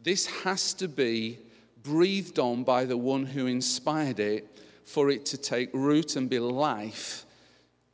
This 0.00 0.26
has 0.26 0.72
to 0.74 0.88
be 0.88 1.38
breathed 1.82 2.38
on 2.38 2.64
by 2.64 2.84
the 2.84 2.96
one 2.96 3.26
who 3.26 3.46
inspired 3.46 4.20
it 4.20 4.60
for 4.84 5.10
it 5.10 5.26
to 5.26 5.36
take 5.36 5.70
root 5.74 6.16
and 6.16 6.30
be 6.30 6.38
life 6.38 7.26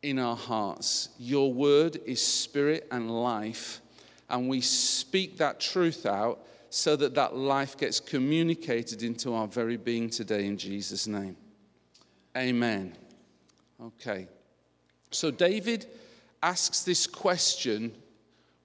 in 0.02 0.19
our 0.19 0.37
hearts. 0.37 1.09
Your 1.19 1.52
word 1.52 1.99
is 2.04 2.23
spirit 2.23 2.87
and 2.90 3.11
life, 3.11 3.81
and 4.28 4.49
we 4.49 4.61
speak 4.61 5.38
that 5.38 5.61
truth 5.61 6.07
out 6.07 6.47
so 6.75 6.97
that 6.97 7.14
that 7.14 7.37
life 7.37 7.76
gets 7.76 8.00
communicated 8.00 9.04
into 9.04 9.33
our 9.33 9.47
very 9.47 9.76
being 9.76 10.11
today 10.11 10.45
in 10.45 10.59
Jesus' 10.59 11.07
name. 11.07 11.37
Amen. 12.37 12.97
Okay. 13.81 14.26
So, 15.12 15.31
David 15.31 15.87
asks 16.43 16.83
this 16.83 17.07
question 17.07 17.93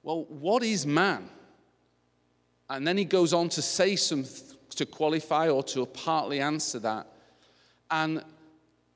well, 0.01 0.23
what 0.23 0.63
is 0.63 0.87
man? 0.87 1.29
And 2.67 2.87
then 2.87 2.97
he 2.97 3.05
goes 3.05 3.31
on 3.31 3.47
to 3.49 3.61
say 3.61 3.95
some, 3.95 4.25
to 4.71 4.87
qualify 4.87 5.49
or 5.49 5.61
to 5.65 5.85
partly 5.85 6.39
answer 6.39 6.79
that. 6.79 7.05
And 7.91 8.23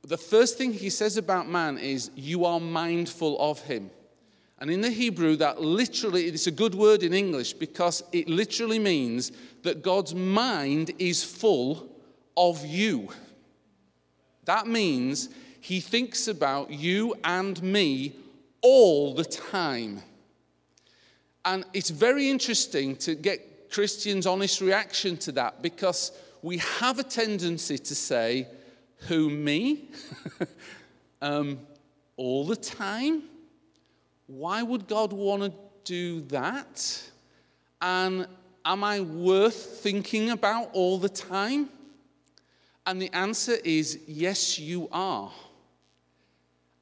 the 0.01 0.17
first 0.17 0.57
thing 0.57 0.73
he 0.73 0.89
says 0.89 1.17
about 1.17 1.47
man 1.47 1.77
is, 1.77 2.09
You 2.15 2.45
are 2.45 2.59
mindful 2.59 3.39
of 3.39 3.59
him. 3.61 3.91
And 4.63 4.71
in 4.71 4.79
the 4.79 4.91
Hebrew, 4.91 5.35
that 5.35 5.59
literally, 5.59 6.27
it's 6.27 6.47
a 6.47 6.51
good 6.51 6.73
word 6.73 7.03
in 7.03 7.13
English 7.13 7.51
because 7.51 8.01
it 8.13 8.29
literally 8.29 8.79
means 8.79 9.33
that 9.63 9.81
God's 9.83 10.15
mind 10.15 10.91
is 10.99 11.21
full 11.21 11.89
of 12.37 12.65
you. 12.65 13.09
That 14.45 14.65
means 14.65 15.27
he 15.59 15.81
thinks 15.81 16.29
about 16.29 16.69
you 16.69 17.13
and 17.25 17.61
me 17.61 18.15
all 18.61 19.13
the 19.13 19.25
time. 19.25 20.01
And 21.43 21.65
it's 21.73 21.89
very 21.89 22.29
interesting 22.29 22.95
to 22.99 23.15
get 23.15 23.69
Christians' 23.69 24.25
honest 24.25 24.61
reaction 24.61 25.17
to 25.17 25.33
that 25.33 25.61
because 25.61 26.13
we 26.41 26.59
have 26.59 26.99
a 26.99 27.03
tendency 27.03 27.77
to 27.79 27.95
say, 27.95 28.47
Who, 29.09 29.29
me? 29.29 29.89
um, 31.21 31.59
all 32.15 32.45
the 32.45 32.55
time? 32.55 33.23
Why 34.27 34.63
would 34.63 34.87
God 34.87 35.13
want 35.13 35.43
to 35.43 35.53
do 35.83 36.21
that? 36.27 37.03
And 37.81 38.27
am 38.65 38.83
I 38.83 39.01
worth 39.01 39.81
thinking 39.81 40.29
about 40.29 40.69
all 40.73 40.97
the 40.97 41.09
time? 41.09 41.69
And 42.85 43.01
the 43.01 43.13
answer 43.13 43.55
is 43.63 43.99
yes, 44.07 44.59
you 44.59 44.89
are. 44.91 45.31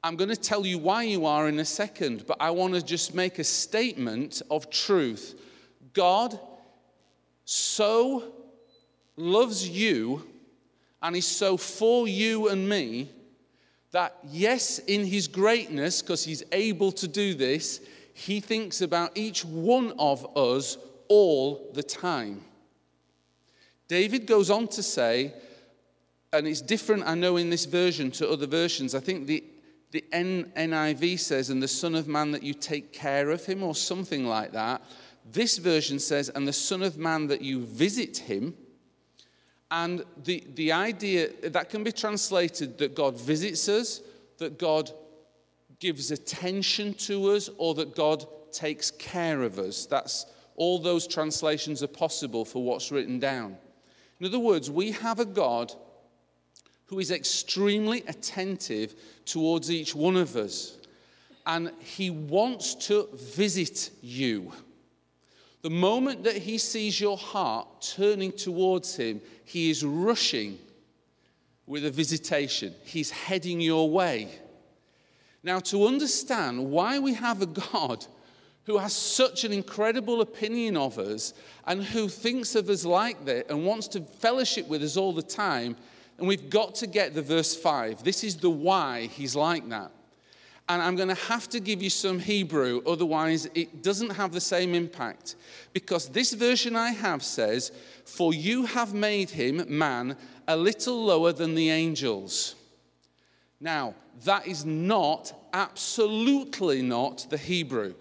I'm 0.04 0.16
going 0.16 0.30
to 0.30 0.36
tell 0.36 0.66
you 0.66 0.78
why 0.78 1.04
you 1.04 1.26
are 1.26 1.48
in 1.48 1.60
a 1.60 1.64
second, 1.64 2.26
but 2.26 2.36
I 2.40 2.50
want 2.50 2.74
to 2.74 2.82
just 2.82 3.14
make 3.14 3.38
a 3.38 3.44
statement 3.44 4.42
of 4.50 4.68
truth. 4.68 5.40
God 5.92 6.38
so 7.44 8.32
loves 9.16 9.68
you 9.68 10.26
and 11.02 11.14
is 11.14 11.26
so 11.26 11.56
for 11.56 12.08
you 12.08 12.48
and 12.48 12.68
me 12.68 13.10
that, 13.92 14.16
yes, 14.30 14.78
in 14.80 15.06
his 15.06 15.28
greatness, 15.28 16.02
because 16.02 16.24
he's 16.24 16.42
able 16.52 16.92
to 16.92 17.08
do 17.08 17.34
this, 17.34 17.80
he 18.14 18.40
thinks 18.40 18.80
about 18.80 19.12
each 19.14 19.44
one 19.44 19.92
of 19.98 20.36
us 20.36 20.76
all 21.08 21.70
the 21.74 21.82
time. 21.82 22.42
David 23.88 24.26
goes 24.26 24.50
on 24.50 24.68
to 24.68 24.82
say, 24.82 25.32
and 26.32 26.46
it's 26.46 26.62
different, 26.62 27.04
I 27.06 27.14
know, 27.14 27.36
in 27.36 27.50
this 27.50 27.66
version 27.66 28.10
to 28.12 28.28
other 28.28 28.46
versions. 28.46 28.94
I 28.94 29.00
think 29.00 29.26
the 29.26 29.44
the 29.92 30.04
NIV 30.10 31.20
says, 31.20 31.50
and 31.50 31.62
the 31.62 31.68
Son 31.68 31.94
of 31.94 32.08
Man 32.08 32.32
that 32.32 32.42
you 32.42 32.54
take 32.54 32.92
care 32.92 33.30
of 33.30 33.44
him, 33.44 33.62
or 33.62 33.74
something 33.74 34.26
like 34.26 34.52
that. 34.52 34.82
This 35.30 35.58
version 35.58 35.98
says, 35.98 36.30
and 36.34 36.48
the 36.48 36.52
Son 36.52 36.82
of 36.82 36.96
Man 36.96 37.26
that 37.28 37.42
you 37.42 37.60
visit 37.60 38.16
him. 38.16 38.54
And 39.72 40.04
the, 40.24 40.44
the 40.54 40.70
idea 40.70 41.30
that 41.44 41.70
can 41.70 41.82
be 41.82 41.92
translated 41.92 42.76
that 42.76 42.94
God 42.94 43.18
visits 43.18 43.70
us, 43.70 44.02
that 44.36 44.58
God 44.58 44.90
gives 45.80 46.10
attention 46.10 46.92
to 46.94 47.30
us, 47.30 47.48
or 47.56 47.74
that 47.76 47.96
God 47.96 48.26
takes 48.52 48.90
care 48.90 49.42
of 49.42 49.58
us. 49.58 49.86
That's 49.86 50.26
all 50.56 50.78
those 50.78 51.06
translations 51.06 51.82
are 51.82 51.88
possible 51.88 52.44
for 52.44 52.62
what's 52.62 52.92
written 52.92 53.18
down. 53.18 53.56
In 54.20 54.26
other 54.26 54.38
words, 54.38 54.70
we 54.70 54.92
have 54.92 55.20
a 55.20 55.24
God 55.24 55.72
who 56.84 56.98
is 56.98 57.10
extremely 57.10 58.04
attentive 58.06 58.94
towards 59.24 59.70
each 59.70 59.94
one 59.94 60.18
of 60.18 60.36
us. 60.36 60.76
And 61.46 61.72
he 61.80 62.10
wants 62.10 62.74
to 62.86 63.08
visit 63.14 63.88
you. 64.02 64.52
The 65.62 65.70
moment 65.70 66.24
that 66.24 66.36
he 66.36 66.58
sees 66.58 67.00
your 67.00 67.16
heart 67.16 67.94
turning 67.96 68.32
towards 68.32 68.96
him, 68.96 69.20
he 69.52 69.68
is 69.68 69.84
rushing 69.84 70.58
with 71.66 71.84
a 71.84 71.90
visitation. 71.90 72.74
He's 72.84 73.10
heading 73.10 73.60
your 73.60 73.90
way. 73.90 74.30
Now, 75.42 75.58
to 75.60 75.86
understand 75.86 76.70
why 76.70 76.98
we 76.98 77.12
have 77.12 77.42
a 77.42 77.46
God 77.46 78.06
who 78.64 78.78
has 78.78 78.94
such 78.94 79.44
an 79.44 79.52
incredible 79.52 80.22
opinion 80.22 80.78
of 80.78 80.98
us 80.98 81.34
and 81.66 81.84
who 81.84 82.08
thinks 82.08 82.54
of 82.54 82.70
us 82.70 82.86
like 82.86 83.26
that 83.26 83.50
and 83.50 83.66
wants 83.66 83.88
to 83.88 84.00
fellowship 84.00 84.68
with 84.68 84.82
us 84.82 84.96
all 84.96 85.12
the 85.12 85.20
time, 85.20 85.76
and 86.16 86.26
we've 86.26 86.48
got 86.48 86.74
to 86.76 86.86
get 86.86 87.12
the 87.12 87.20
verse 87.20 87.54
5. 87.54 88.04
This 88.04 88.24
is 88.24 88.36
the 88.36 88.48
why 88.48 89.10
he's 89.12 89.36
like 89.36 89.68
that. 89.68 89.90
And 90.68 90.80
I'm 90.80 90.96
going 90.96 91.08
to 91.08 91.14
have 91.14 91.48
to 91.50 91.60
give 91.60 91.82
you 91.82 91.90
some 91.90 92.18
Hebrew, 92.18 92.82
otherwise, 92.86 93.48
it 93.54 93.82
doesn't 93.82 94.10
have 94.10 94.32
the 94.32 94.40
same 94.40 94.74
impact. 94.74 95.34
Because 95.72 96.08
this 96.08 96.32
version 96.32 96.76
I 96.76 96.90
have 96.90 97.22
says, 97.22 97.72
For 98.04 98.32
you 98.32 98.64
have 98.66 98.94
made 98.94 99.30
him, 99.30 99.64
man, 99.68 100.16
a 100.46 100.56
little 100.56 101.04
lower 101.04 101.32
than 101.32 101.54
the 101.54 101.70
angels. 101.70 102.54
Now, 103.60 103.94
that 104.24 104.46
is 104.46 104.64
not, 104.64 105.32
absolutely 105.52 106.82
not 106.82 107.26
the 107.28 107.38
Hebrew. 107.38 107.94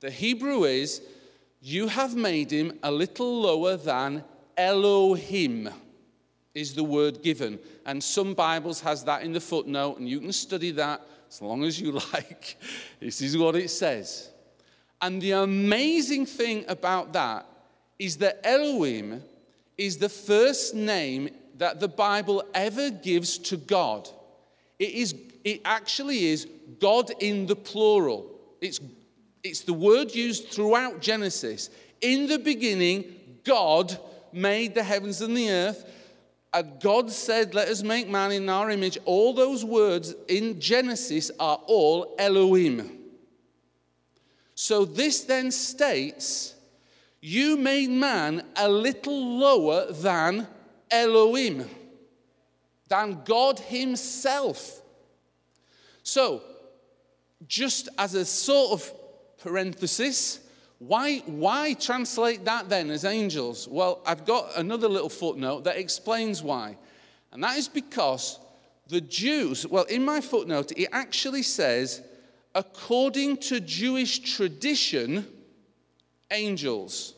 The 0.00 0.10
Hebrew 0.10 0.64
is, 0.64 1.02
You 1.60 1.88
have 1.88 2.16
made 2.16 2.50
him 2.50 2.78
a 2.82 2.90
little 2.90 3.40
lower 3.42 3.76
than 3.76 4.24
Elohim 4.56 5.70
is 6.54 6.74
the 6.74 6.84
word 6.84 7.22
given. 7.22 7.58
And 7.86 8.02
some 8.02 8.34
Bibles 8.34 8.80
has 8.80 9.04
that 9.04 9.22
in 9.22 9.32
the 9.32 9.40
footnote, 9.40 9.98
and 9.98 10.08
you 10.08 10.20
can 10.20 10.32
study 10.32 10.70
that 10.72 11.00
as 11.32 11.40
long 11.40 11.64
as 11.64 11.80
you 11.80 11.92
like. 12.12 12.56
this 13.00 13.22
is 13.22 13.38
what 13.38 13.56
it 13.56 13.70
says. 13.70 14.30
And 15.00 15.20
the 15.20 15.32
amazing 15.32 16.26
thing 16.26 16.64
about 16.68 17.12
that 17.14 17.46
is 17.98 18.18
that 18.18 18.40
Elohim 18.44 19.22
is 19.78 19.96
the 19.96 20.08
first 20.08 20.74
name 20.74 21.30
that 21.56 21.80
the 21.80 21.88
Bible 21.88 22.44
ever 22.54 22.90
gives 22.90 23.38
to 23.38 23.56
God. 23.56 24.08
It, 24.78 24.90
is, 24.90 25.14
it 25.44 25.62
actually 25.64 26.26
is 26.26 26.46
God 26.78 27.10
in 27.20 27.46
the 27.46 27.56
plural. 27.56 28.30
It's, 28.60 28.80
it's 29.42 29.62
the 29.62 29.72
word 29.72 30.14
used 30.14 30.48
throughout 30.48 31.00
Genesis. 31.00 31.70
In 32.00 32.26
the 32.26 32.38
beginning, 32.38 33.04
God 33.44 33.98
made 34.32 34.74
the 34.74 34.82
heavens 34.82 35.20
and 35.22 35.36
the 35.36 35.50
earth. 35.50 35.84
God 36.60 37.10
said, 37.10 37.54
Let 37.54 37.68
us 37.68 37.82
make 37.82 38.08
man 38.08 38.32
in 38.32 38.48
our 38.48 38.70
image. 38.70 38.98
All 39.06 39.32
those 39.32 39.64
words 39.64 40.14
in 40.28 40.60
Genesis 40.60 41.30
are 41.40 41.58
all 41.66 42.14
Elohim. 42.18 42.98
So 44.54 44.84
this 44.84 45.22
then 45.22 45.50
states, 45.50 46.54
You 47.22 47.56
made 47.56 47.90
man 47.90 48.44
a 48.54 48.68
little 48.68 49.38
lower 49.38 49.90
than 49.92 50.46
Elohim, 50.90 51.68
than 52.88 53.22
God 53.24 53.58
Himself. 53.58 54.82
So, 56.02 56.42
just 57.48 57.88
as 57.96 58.14
a 58.14 58.24
sort 58.26 58.72
of 58.72 58.92
parenthesis, 59.38 60.40
why, 60.86 61.18
why 61.26 61.74
translate 61.74 62.44
that 62.44 62.68
then 62.68 62.90
as 62.90 63.04
angels? 63.04 63.68
Well, 63.68 64.00
I've 64.04 64.24
got 64.24 64.56
another 64.56 64.88
little 64.88 65.08
footnote 65.08 65.64
that 65.64 65.76
explains 65.76 66.42
why. 66.42 66.76
And 67.30 67.44
that 67.44 67.56
is 67.56 67.68
because 67.68 68.40
the 68.88 69.00
Jews, 69.00 69.64
well, 69.64 69.84
in 69.84 70.04
my 70.04 70.20
footnote, 70.20 70.72
it 70.72 70.88
actually 70.90 71.44
says, 71.44 72.02
according 72.54 73.36
to 73.38 73.60
Jewish 73.60 74.18
tradition, 74.18 75.26
angels 76.32 77.14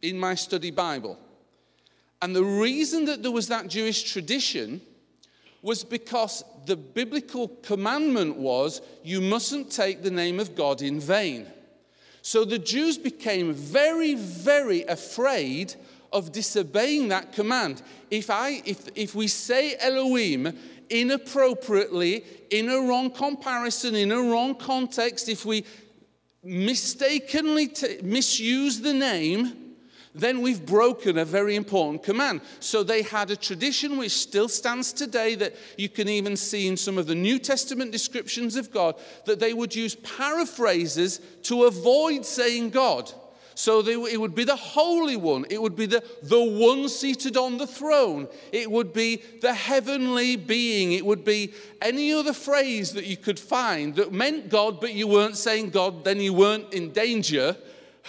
in 0.00 0.16
my 0.16 0.36
study 0.36 0.70
Bible. 0.70 1.18
And 2.22 2.34
the 2.34 2.44
reason 2.44 3.06
that 3.06 3.22
there 3.22 3.32
was 3.32 3.48
that 3.48 3.66
Jewish 3.66 4.04
tradition 4.04 4.80
was 5.62 5.82
because 5.82 6.44
the 6.66 6.76
biblical 6.76 7.48
commandment 7.48 8.36
was 8.36 8.82
you 9.02 9.20
mustn't 9.20 9.72
take 9.72 10.02
the 10.02 10.10
name 10.10 10.38
of 10.38 10.54
God 10.54 10.80
in 10.80 11.00
vain. 11.00 11.48
So 12.26 12.46
the 12.46 12.58
Jews 12.58 12.96
became 12.96 13.52
very, 13.52 14.14
very 14.14 14.82
afraid 14.84 15.74
of 16.10 16.32
disobeying 16.32 17.08
that 17.08 17.34
command. 17.34 17.82
If, 18.10 18.30
I, 18.30 18.62
if, 18.64 18.88
if 18.94 19.14
we 19.14 19.28
say 19.28 19.76
Elohim 19.78 20.56
inappropriately, 20.88 22.24
in 22.48 22.70
a 22.70 22.80
wrong 22.80 23.10
comparison, 23.10 23.94
in 23.94 24.10
a 24.10 24.22
wrong 24.22 24.54
context, 24.54 25.28
if 25.28 25.44
we 25.44 25.66
mistakenly 26.42 27.68
t- 27.68 27.98
misuse 28.02 28.80
the 28.80 28.94
name, 28.94 29.63
then 30.14 30.42
we've 30.42 30.64
broken 30.64 31.18
a 31.18 31.24
very 31.24 31.56
important 31.56 32.02
command. 32.02 32.40
So 32.60 32.82
they 32.82 33.02
had 33.02 33.30
a 33.30 33.36
tradition 33.36 33.96
which 33.96 34.12
still 34.12 34.48
stands 34.48 34.92
today 34.92 35.34
that 35.36 35.54
you 35.76 35.88
can 35.88 36.08
even 36.08 36.36
see 36.36 36.68
in 36.68 36.76
some 36.76 36.98
of 36.98 37.06
the 37.06 37.14
New 37.14 37.38
Testament 37.38 37.90
descriptions 37.90 38.56
of 38.56 38.70
God 38.70 38.94
that 39.24 39.40
they 39.40 39.52
would 39.52 39.74
use 39.74 39.96
paraphrases 39.96 41.20
to 41.44 41.64
avoid 41.64 42.24
saying 42.24 42.70
God. 42.70 43.12
So 43.56 43.82
they, 43.82 43.92
it 43.92 44.20
would 44.20 44.34
be 44.34 44.44
the 44.44 44.56
Holy 44.56 45.16
One. 45.16 45.46
It 45.48 45.62
would 45.62 45.76
be 45.76 45.86
the, 45.86 46.02
the 46.22 46.42
one 46.42 46.88
seated 46.88 47.36
on 47.36 47.58
the 47.58 47.66
throne. 47.66 48.28
It 48.52 48.70
would 48.70 48.92
be 48.92 49.22
the 49.40 49.54
heavenly 49.54 50.36
being. 50.36 50.92
It 50.92 51.06
would 51.06 51.24
be 51.24 51.54
any 51.80 52.12
other 52.12 52.32
phrase 52.32 52.92
that 52.94 53.06
you 53.06 53.16
could 53.16 53.38
find 53.38 53.94
that 53.94 54.12
meant 54.12 54.48
God, 54.48 54.80
but 54.80 54.94
you 54.94 55.06
weren't 55.06 55.36
saying 55.36 55.70
God, 55.70 56.04
then 56.04 56.20
you 56.20 56.34
weren't 56.34 56.72
in 56.72 56.90
danger 56.90 57.56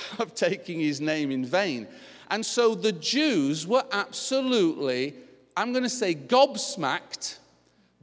of 0.19 0.35
taking 0.35 0.79
his 0.79 1.01
name 1.01 1.31
in 1.31 1.45
vain. 1.45 1.87
And 2.29 2.45
so 2.45 2.75
the 2.75 2.91
Jews 2.91 3.67
were 3.67 3.83
absolutely, 3.91 5.15
I'm 5.55 5.71
going 5.71 5.83
to 5.83 5.89
say, 5.89 6.15
gobsmacked 6.15 7.37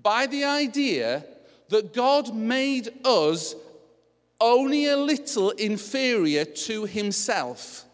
by 0.03 0.27
the 0.27 0.45
idea 0.45 1.25
that 1.69 1.93
God 1.93 2.35
made 2.35 2.93
us 3.05 3.55
only 4.41 4.87
a 4.87 4.97
little 4.97 5.51
inferior 5.51 6.45
to 6.45 6.85
himself. 6.85 7.85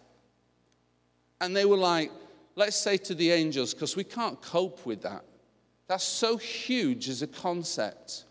And 1.40 1.54
they 1.54 1.64
were 1.64 1.76
like, 1.76 2.10
let's 2.56 2.76
say 2.76 2.96
to 2.96 3.14
the 3.14 3.30
angels, 3.30 3.74
because 3.74 3.94
we 3.94 4.04
can't 4.04 4.40
cope 4.42 4.84
with 4.84 5.02
that. 5.02 5.24
That's 5.86 6.04
so 6.04 6.36
huge 6.36 7.08
as 7.08 7.22
a 7.22 7.26
concept. 7.26 8.24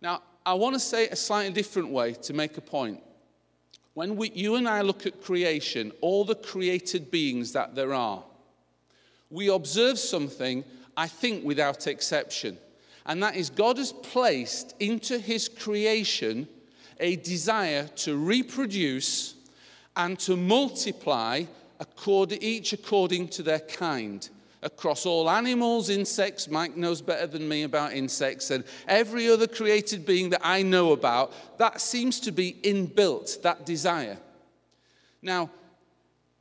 Now, 0.00 0.22
I 0.44 0.54
want 0.54 0.74
to 0.74 0.80
say 0.80 1.04
it 1.04 1.12
a 1.12 1.16
slightly 1.16 1.52
different 1.52 1.90
way 1.90 2.14
to 2.14 2.32
make 2.32 2.56
a 2.56 2.60
point. 2.60 3.00
When 3.94 4.16
we, 4.16 4.30
you 4.30 4.54
and 4.56 4.68
I 4.68 4.80
look 4.80 5.06
at 5.06 5.22
creation, 5.22 5.92
all 6.00 6.24
the 6.24 6.34
created 6.34 7.10
beings 7.10 7.52
that 7.52 7.74
there 7.74 7.92
are, 7.92 8.22
we 9.30 9.48
observe 9.48 9.98
something, 9.98 10.64
I 10.96 11.08
think, 11.08 11.44
without 11.44 11.86
exception 11.86 12.58
and 13.06 13.22
that 13.22 13.36
is 13.36 13.50
God 13.50 13.78
has 13.78 13.92
placed 13.92 14.74
into 14.80 15.18
his 15.18 15.48
creation 15.48 16.48
a 17.00 17.16
desire 17.16 17.88
to 17.96 18.16
reproduce 18.16 19.34
and 19.96 20.18
to 20.20 20.36
multiply 20.36 21.44
each 22.40 22.72
according 22.72 23.28
to 23.28 23.42
their 23.42 23.58
kind 23.58 24.28
across 24.62 25.06
all 25.06 25.28
animals, 25.28 25.90
insects. 25.90 26.48
Mike 26.48 26.76
knows 26.76 27.02
better 27.02 27.26
than 27.26 27.48
me 27.48 27.64
about 27.64 27.92
insects, 27.92 28.50
and 28.50 28.64
every 28.86 29.28
other 29.28 29.46
created 29.46 30.06
being 30.06 30.30
that 30.30 30.40
I 30.44 30.62
know 30.62 30.92
about. 30.92 31.32
That 31.58 31.80
seems 31.80 32.20
to 32.20 32.32
be 32.32 32.58
inbuilt, 32.62 33.42
that 33.42 33.66
desire. 33.66 34.18
Now, 35.20 35.50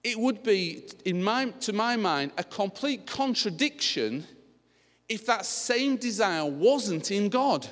it 0.04 0.20
would 0.20 0.44
be, 0.44 0.84
in 1.06 1.24
my, 1.24 1.52
to 1.62 1.74
my 1.74 1.96
mind, 1.96 2.32
a 2.38 2.44
complete 2.44 3.06
contradiction 3.06 4.26
if 5.12 5.26
that 5.26 5.46
same 5.46 5.98
desire 5.98 6.46
wasn't 6.46 7.12
in 7.12 7.28
God? 7.28 7.68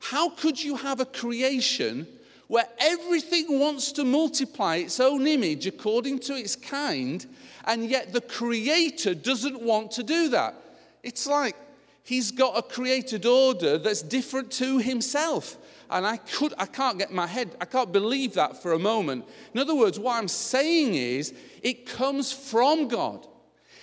How 0.00 0.30
could 0.30 0.62
you 0.62 0.76
have 0.76 0.98
a 0.98 1.06
creation 1.06 2.06
where 2.48 2.68
everything 2.78 3.58
wants 3.58 3.92
to 3.92 4.04
multiply 4.04 4.76
its 4.76 5.00
own 5.00 5.26
image 5.26 5.66
according 5.66 6.20
to 6.20 6.34
its 6.34 6.56
kind, 6.56 7.26
and 7.64 7.88
yet 7.88 8.12
the 8.12 8.20
Creator 8.20 9.14
doesn't 9.14 9.60
want 9.60 9.90
to 9.92 10.02
do 10.02 10.28
that? 10.30 10.54
It's 11.02 11.26
like 11.26 11.56
He's 12.04 12.30
got 12.30 12.56
a 12.56 12.62
created 12.62 13.26
order 13.26 13.78
that's 13.78 14.00
different 14.00 14.52
to 14.52 14.78
Himself. 14.78 15.58
And 15.90 16.06
I, 16.06 16.18
could, 16.18 16.54
I 16.56 16.66
can't 16.66 16.98
get 16.98 17.12
my 17.12 17.26
head, 17.26 17.56
I 17.60 17.64
can't 17.64 17.92
believe 17.92 18.34
that 18.34 18.62
for 18.62 18.74
a 18.74 18.78
moment. 18.78 19.24
In 19.52 19.60
other 19.60 19.74
words, 19.74 19.98
what 19.98 20.16
I'm 20.16 20.28
saying 20.28 20.94
is 20.94 21.34
it 21.62 21.86
comes 21.86 22.32
from 22.32 22.86
God. 22.86 23.26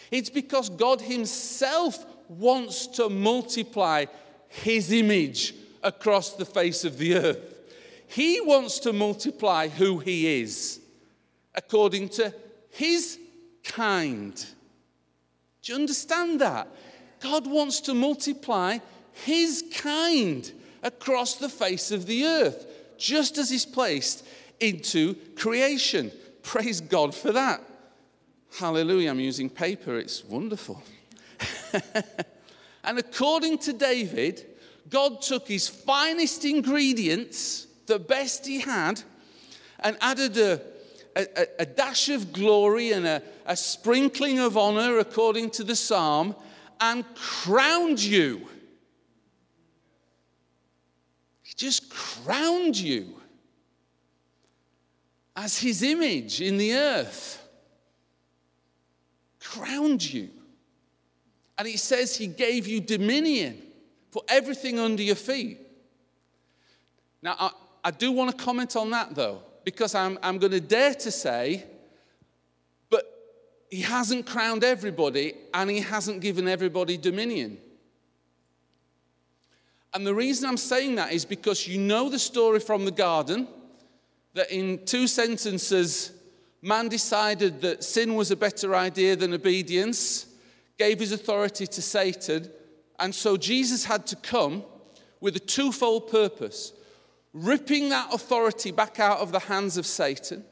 It's 0.09 0.29
because 0.29 0.69
God 0.69 1.01
Himself 1.01 2.05
wants 2.29 2.87
to 2.87 3.09
multiply 3.09 4.05
his 4.47 4.91
image 4.91 5.55
across 5.81 6.33
the 6.33 6.45
face 6.45 6.85
of 6.85 6.97
the 6.97 7.15
earth. 7.15 7.52
He 8.13 8.39
wants 8.39 8.77
to 8.79 8.93
multiply 8.93 9.69
who 9.69 9.97
he 9.97 10.41
is 10.41 10.79
according 11.55 12.09
to 12.09 12.31
his 12.69 13.17
kind. 13.63 14.35
Do 15.63 15.71
you 15.71 15.79
understand 15.79 16.39
that? 16.39 16.67
God 17.21 17.47
wants 17.47 17.81
to 17.81 17.95
multiply 17.95 18.77
his 19.13 19.63
kind 19.73 20.51
across 20.83 21.35
the 21.35 21.49
face 21.49 21.89
of 21.89 22.05
the 22.05 22.25
earth, 22.25 22.67
just 22.99 23.39
as 23.39 23.49
he's 23.49 23.65
placed 23.65 24.23
into 24.59 25.15
creation. 25.35 26.11
Praise 26.43 26.81
God 26.81 27.15
for 27.15 27.31
that. 27.31 27.61
Hallelujah. 28.59 29.09
I'm 29.09 29.19
using 29.21 29.49
paper, 29.49 29.97
it's 29.97 30.23
wonderful. 30.23 30.83
and 32.83 32.99
according 32.99 33.57
to 33.59 33.73
David, 33.73 34.45
God 34.87 35.23
took 35.23 35.47
his 35.47 35.67
finest 35.67 36.45
ingredients, 36.45 37.67
the 37.85 37.99
best 37.99 38.45
he 38.45 38.59
had, 38.59 39.01
and 39.79 39.97
added 39.99 40.37
a, 40.37 40.61
a, 41.15 41.47
a 41.59 41.65
dash 41.65 42.09
of 42.09 42.31
glory 42.31 42.91
and 42.91 43.05
a, 43.05 43.21
a 43.45 43.55
sprinkling 43.55 44.39
of 44.39 44.57
honor, 44.57 44.99
according 44.99 45.49
to 45.51 45.63
the 45.63 45.75
psalm, 45.75 46.35
and 46.79 47.05
crowned 47.15 48.01
you. 48.01 48.47
He 51.41 51.53
just 51.55 51.89
crowned 51.89 52.77
you 52.77 53.21
as 55.35 55.59
his 55.59 55.83
image 55.83 56.41
in 56.41 56.57
the 56.57 56.73
earth. 56.73 57.47
Crowned 59.39 60.13
you. 60.13 60.29
And 61.57 61.67
he 61.67 61.77
says 61.77 62.15
he 62.15 62.27
gave 62.27 62.67
you 62.67 62.81
dominion, 62.81 63.61
put 64.11 64.25
everything 64.27 64.79
under 64.79 65.03
your 65.03 65.15
feet. 65.15 65.59
Now, 67.21 67.51
I, 67.83 67.91
do 67.91 68.11
want 68.11 68.37
to 68.37 68.43
comment 68.43 68.75
on 68.75 68.91
that 68.91 69.15
though, 69.15 69.41
because 69.63 69.95
I'm, 69.95 70.17
I'm 70.23 70.37
going 70.37 70.51
to 70.51 70.61
dare 70.61 70.93
to 70.95 71.11
say, 71.11 71.63
but 72.89 73.05
he 73.69 73.81
hasn't 73.81 74.25
crowned 74.25 74.63
everybody 74.63 75.33
and 75.53 75.69
he 75.69 75.79
hasn't 75.79 76.21
given 76.21 76.47
everybody 76.47 76.97
dominion. 76.97 77.57
And 79.93 80.07
the 80.07 80.13
reason 80.13 80.49
I'm 80.49 80.57
saying 80.57 80.95
that 80.95 81.11
is 81.11 81.23
because 81.23 81.67
you 81.67 81.79
know 81.79 82.09
the 82.09 82.19
story 82.19 82.59
from 82.59 82.85
the 82.85 82.91
garden 82.91 83.47
that 84.33 84.51
in 84.51 84.83
two 84.85 85.05
sentences, 85.05 86.11
man 86.61 86.87
decided 86.87 87.61
that 87.61 87.83
sin 87.83 88.15
was 88.15 88.31
a 88.31 88.35
better 88.35 88.75
idea 88.75 89.15
than 89.15 89.33
obedience 89.33 90.27
gave 90.79 90.99
his 90.99 91.11
authority 91.11 91.67
to 91.67 91.81
Satan. 91.81 92.49
And 92.99 93.13
so 93.13 93.37
Jesus 93.37 93.85
had 93.85 94.07
to 94.07 94.15
come 94.15 94.63
with 95.19 95.35
a 95.35 95.39
twofold 95.39 96.09
purpose 96.09 96.73
ripping 97.33 97.89
that 97.89 98.13
authority 98.13 98.71
back 98.71 98.99
out 98.99 99.19
of 99.19 99.31
the 99.31 99.39
hands 99.39 99.77
of 99.77 99.85
Satan, 99.85 100.43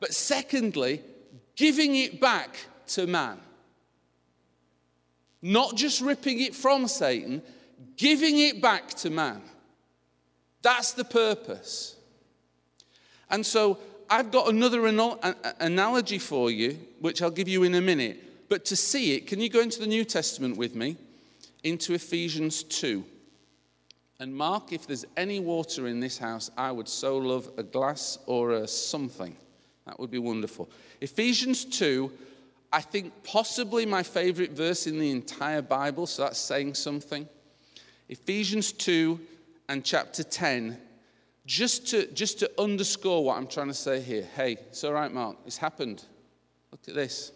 but 0.00 0.14
secondly, 0.14 1.02
giving 1.54 1.94
it 1.96 2.20
back 2.20 2.56
to 2.88 3.06
man. 3.06 3.38
Not 5.42 5.76
just 5.76 6.00
ripping 6.00 6.40
it 6.40 6.54
from 6.54 6.88
Satan, 6.88 7.42
giving 7.96 8.38
it 8.38 8.60
back 8.60 8.88
to 8.88 9.10
man. 9.10 9.42
That's 10.62 10.92
the 10.92 11.04
purpose. 11.04 11.96
And 13.30 13.44
so 13.44 13.78
I've 14.08 14.30
got 14.30 14.48
another 14.48 14.86
analogy 15.60 16.18
for 16.18 16.50
you, 16.50 16.78
which 17.00 17.22
I'll 17.22 17.30
give 17.30 17.48
you 17.48 17.62
in 17.64 17.74
a 17.74 17.80
minute. 17.80 18.48
But 18.48 18.64
to 18.66 18.76
see 18.76 19.14
it, 19.14 19.26
can 19.26 19.40
you 19.40 19.48
go 19.48 19.60
into 19.60 19.80
the 19.80 19.86
New 19.86 20.04
Testament 20.04 20.56
with 20.56 20.74
me? 20.74 20.96
Into 21.62 21.94
Ephesians 21.94 22.62
2. 22.62 23.04
And 24.18 24.34
Mark, 24.34 24.72
if 24.72 24.86
there's 24.86 25.04
any 25.16 25.40
water 25.40 25.86
in 25.88 26.00
this 26.00 26.16
house, 26.16 26.50
I 26.56 26.72
would 26.72 26.88
so 26.88 27.18
love 27.18 27.50
a 27.58 27.62
glass 27.62 28.18
or 28.26 28.52
a 28.52 28.68
something. 28.68 29.36
That 29.86 30.00
would 30.00 30.10
be 30.10 30.18
wonderful. 30.18 30.70
Ephesians 31.00 31.64
2, 31.64 32.10
I 32.72 32.80
think 32.80 33.12
possibly 33.24 33.84
my 33.86 34.02
favorite 34.02 34.52
verse 34.52 34.86
in 34.86 34.98
the 34.98 35.10
entire 35.10 35.62
Bible, 35.62 36.06
so 36.06 36.22
that's 36.22 36.38
saying 36.38 36.74
something. 36.74 37.28
Ephesians 38.08 38.72
2 38.72 39.20
and 39.68 39.84
chapter 39.84 40.22
10, 40.22 40.78
just 41.44 41.88
to, 41.88 42.06
just 42.12 42.38
to 42.40 42.50
underscore 42.58 43.24
what 43.24 43.36
I'm 43.36 43.46
trying 43.46 43.68
to 43.68 43.74
say 43.74 44.00
here. 44.00 44.26
Hey, 44.34 44.52
it's 44.52 44.82
all 44.82 44.92
right, 44.92 45.12
Mark, 45.12 45.36
it's 45.46 45.58
happened. 45.58 46.04
Look 46.72 46.80
at 46.88 46.94
this. 46.94 47.32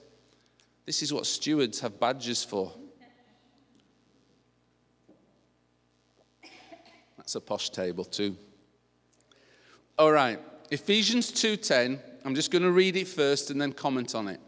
This 0.87 1.03
is 1.03 1.13
what 1.13 1.27
stewards 1.27 1.81
have 1.81 2.01
badges 2.01 2.43
for. 2.43 2.73
That's 7.31 7.37
a 7.37 7.41
posh 7.43 7.71
table 7.71 8.05
too. 8.05 8.37
All 9.97 10.11
right, 10.11 10.41
Ephesians 10.73 11.31
2:10. 11.31 12.01
I'm 12.25 12.35
just 12.35 12.51
going 12.51 12.65
to 12.65 12.73
read 12.73 12.97
it 12.97 13.07
first 13.07 13.53
and 13.53 13.61
then 13.61 13.73
comment 13.73 14.17
on 14.17 14.27
it. 14.27 14.41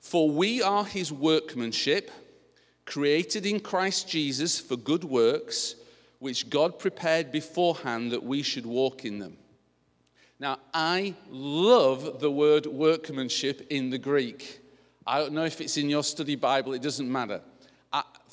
For 0.00 0.28
we 0.28 0.60
are 0.60 0.84
his 0.84 1.12
workmanship, 1.12 2.10
created 2.84 3.46
in 3.46 3.60
Christ 3.60 4.08
Jesus 4.08 4.58
for 4.58 4.76
good 4.76 5.04
works, 5.04 5.76
which 6.18 6.50
God 6.50 6.80
prepared 6.80 7.30
beforehand 7.30 8.10
that 8.10 8.24
we 8.24 8.42
should 8.42 8.66
walk 8.66 9.04
in 9.04 9.20
them. 9.20 9.36
Now, 10.40 10.58
I 10.74 11.14
love 11.30 12.18
the 12.18 12.32
word 12.32 12.66
workmanship 12.66 13.68
in 13.70 13.90
the 13.90 13.98
Greek. 13.98 14.58
I 15.06 15.20
don't 15.20 15.32
know 15.32 15.44
if 15.44 15.60
it's 15.60 15.76
in 15.76 15.88
your 15.88 16.02
study 16.02 16.34
Bible, 16.34 16.72
it 16.72 16.82
doesn't 16.82 17.10
matter. 17.10 17.40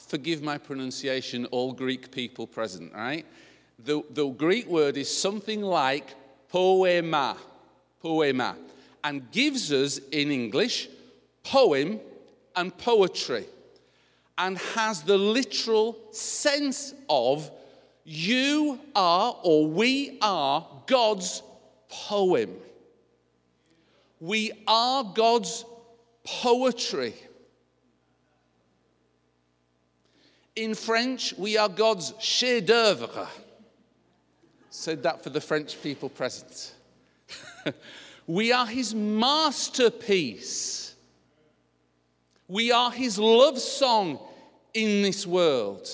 Forgive 0.09 0.41
my 0.41 0.57
pronunciation, 0.57 1.45
all 1.51 1.71
Greek 1.71 2.09
people 2.09 2.47
present, 2.47 2.91
right? 2.95 3.27
The, 3.77 4.01
the 4.09 4.27
Greek 4.27 4.65
word 4.65 4.97
is 4.97 5.07
something 5.15 5.61
like 5.61 6.15
poema, 6.49 7.37
poema, 8.01 8.57
and 9.03 9.29
gives 9.29 9.71
us 9.71 9.99
in 10.11 10.31
English 10.31 10.89
poem 11.43 11.99
and 12.55 12.75
poetry, 12.75 13.45
and 14.39 14.57
has 14.57 15.03
the 15.03 15.15
literal 15.15 15.95
sense 16.11 16.95
of 17.07 17.51
you 18.03 18.79
are 18.95 19.37
or 19.43 19.67
we 19.67 20.17
are 20.23 20.65
God's 20.87 21.43
poem. 21.87 22.55
We 24.19 24.53
are 24.67 25.03
God's 25.03 25.65
poetry. 26.23 27.13
In 30.59 30.75
French, 30.75 31.33
we 31.37 31.57
are 31.57 31.69
God's 31.69 32.13
chef 32.19 32.65
d'oeuvre. 32.65 33.29
Said 34.69 35.03
that 35.03 35.23
for 35.23 35.29
the 35.29 35.39
French 35.39 35.81
people 35.81 36.09
present. 36.09 36.73
we 38.27 38.51
are 38.51 38.65
his 38.65 38.93
masterpiece. 38.93 40.95
We 42.49 42.73
are 42.73 42.91
his 42.91 43.17
love 43.17 43.57
song 43.57 44.19
in 44.73 45.01
this 45.01 45.25
world. 45.25 45.87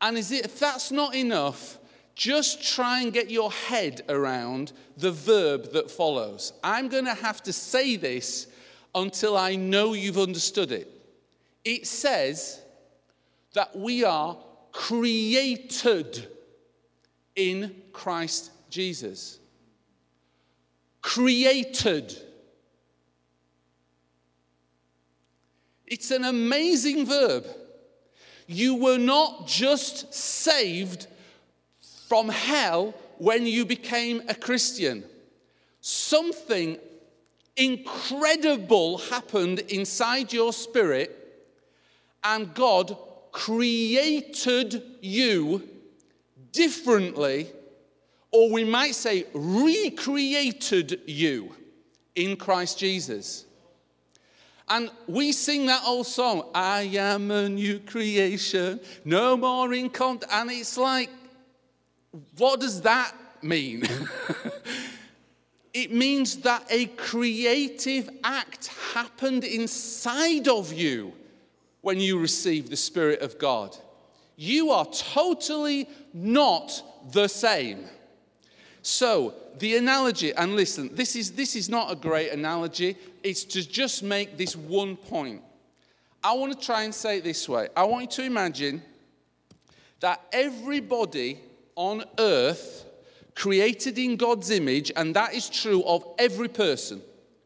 And 0.00 0.18
is 0.18 0.32
it, 0.32 0.46
if 0.46 0.58
that's 0.58 0.90
not 0.90 1.14
enough, 1.14 1.78
just 2.16 2.74
try 2.74 3.02
and 3.02 3.12
get 3.12 3.30
your 3.30 3.52
head 3.52 4.02
around 4.08 4.72
the 4.96 5.12
verb 5.12 5.70
that 5.74 5.92
follows. 5.92 6.54
I'm 6.64 6.88
going 6.88 7.04
to 7.04 7.14
have 7.14 7.40
to 7.44 7.52
say 7.52 7.94
this 7.94 8.48
until 8.96 9.36
I 9.36 9.54
know 9.56 9.92
you've 9.92 10.18
understood 10.18 10.72
it. 10.72 10.90
It 11.64 11.86
says 11.86 12.60
that 13.52 13.76
we 13.76 14.02
are 14.02 14.38
created 14.72 16.26
in 17.36 17.74
Christ 17.92 18.50
Jesus. 18.70 19.38
Created. 21.02 22.16
It's 25.86 26.10
an 26.10 26.24
amazing 26.24 27.04
verb. 27.04 27.46
You 28.46 28.76
were 28.76 28.98
not 28.98 29.46
just 29.46 30.14
saved 30.14 31.06
from 32.08 32.30
hell 32.30 32.94
when 33.18 33.46
you 33.46 33.66
became 33.66 34.22
a 34.28 34.34
Christian. 34.34 35.04
Something 35.80 36.78
incredible 37.56 38.98
happened 38.98 39.60
inside 39.60 40.32
your 40.32 40.52
spirit, 40.52 41.12
and 42.22 42.52
God 42.54 42.96
created 43.32 44.82
you 45.00 45.62
differently, 46.52 47.48
or 48.30 48.50
we 48.50 48.64
might 48.64 48.94
say, 48.94 49.24
recreated 49.34 51.00
you 51.06 51.54
in 52.14 52.36
Christ 52.36 52.78
Jesus. 52.78 53.44
And 54.68 54.90
we 55.06 55.30
sing 55.32 55.66
that 55.66 55.82
old 55.86 56.06
song, 56.06 56.50
I 56.54 56.82
am 56.82 57.30
a 57.30 57.48
new 57.48 57.78
creation, 57.78 58.80
no 59.04 59.36
more 59.36 59.72
in 59.72 59.90
contact. 59.90 60.32
And 60.32 60.50
it's 60.50 60.76
like, 60.76 61.10
what 62.36 62.60
does 62.60 62.80
that 62.82 63.12
mean? 63.42 63.86
it 65.76 65.92
means 65.92 66.38
that 66.38 66.64
a 66.70 66.86
creative 66.86 68.08
act 68.24 68.68
happened 68.94 69.44
inside 69.44 70.48
of 70.48 70.72
you 70.72 71.12
when 71.82 72.00
you 72.00 72.18
received 72.18 72.70
the 72.70 72.76
Spirit 72.76 73.20
of 73.20 73.38
God. 73.38 73.76
You 74.36 74.70
are 74.70 74.86
totally 74.86 75.86
not 76.14 76.82
the 77.12 77.28
same. 77.28 77.84
So, 78.80 79.34
the 79.58 79.76
analogy, 79.76 80.32
and 80.32 80.56
listen, 80.56 80.94
this 80.94 81.14
is, 81.14 81.32
this 81.32 81.54
is 81.54 81.68
not 81.68 81.92
a 81.92 81.94
great 81.94 82.30
analogy, 82.30 82.96
it's 83.22 83.44
to 83.44 83.68
just 83.68 84.02
make 84.02 84.38
this 84.38 84.56
one 84.56 84.96
point. 84.96 85.42
I 86.24 86.32
want 86.32 86.58
to 86.58 86.66
try 86.66 86.84
and 86.84 86.94
say 86.94 87.18
it 87.18 87.24
this 87.24 87.46
way 87.50 87.68
I 87.76 87.84
want 87.84 88.02
you 88.02 88.08
to 88.08 88.22
imagine 88.22 88.82
that 90.00 90.22
everybody 90.32 91.38
on 91.74 92.02
earth 92.18 92.85
created 93.36 93.98
in 93.98 94.16
God's 94.16 94.50
image, 94.50 94.90
and 94.96 95.14
that 95.14 95.34
is 95.34 95.48
true 95.48 95.84
of 95.84 96.04
every 96.18 96.48
person, 96.48 97.02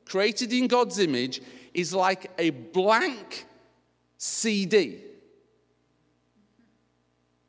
created 0.06 0.52
in 0.52 0.68
God's 0.68 0.98
image, 1.00 1.42
is 1.74 1.92
like 1.92 2.30
a 2.38 2.50
blank 2.50 3.44
CD. 4.16 5.02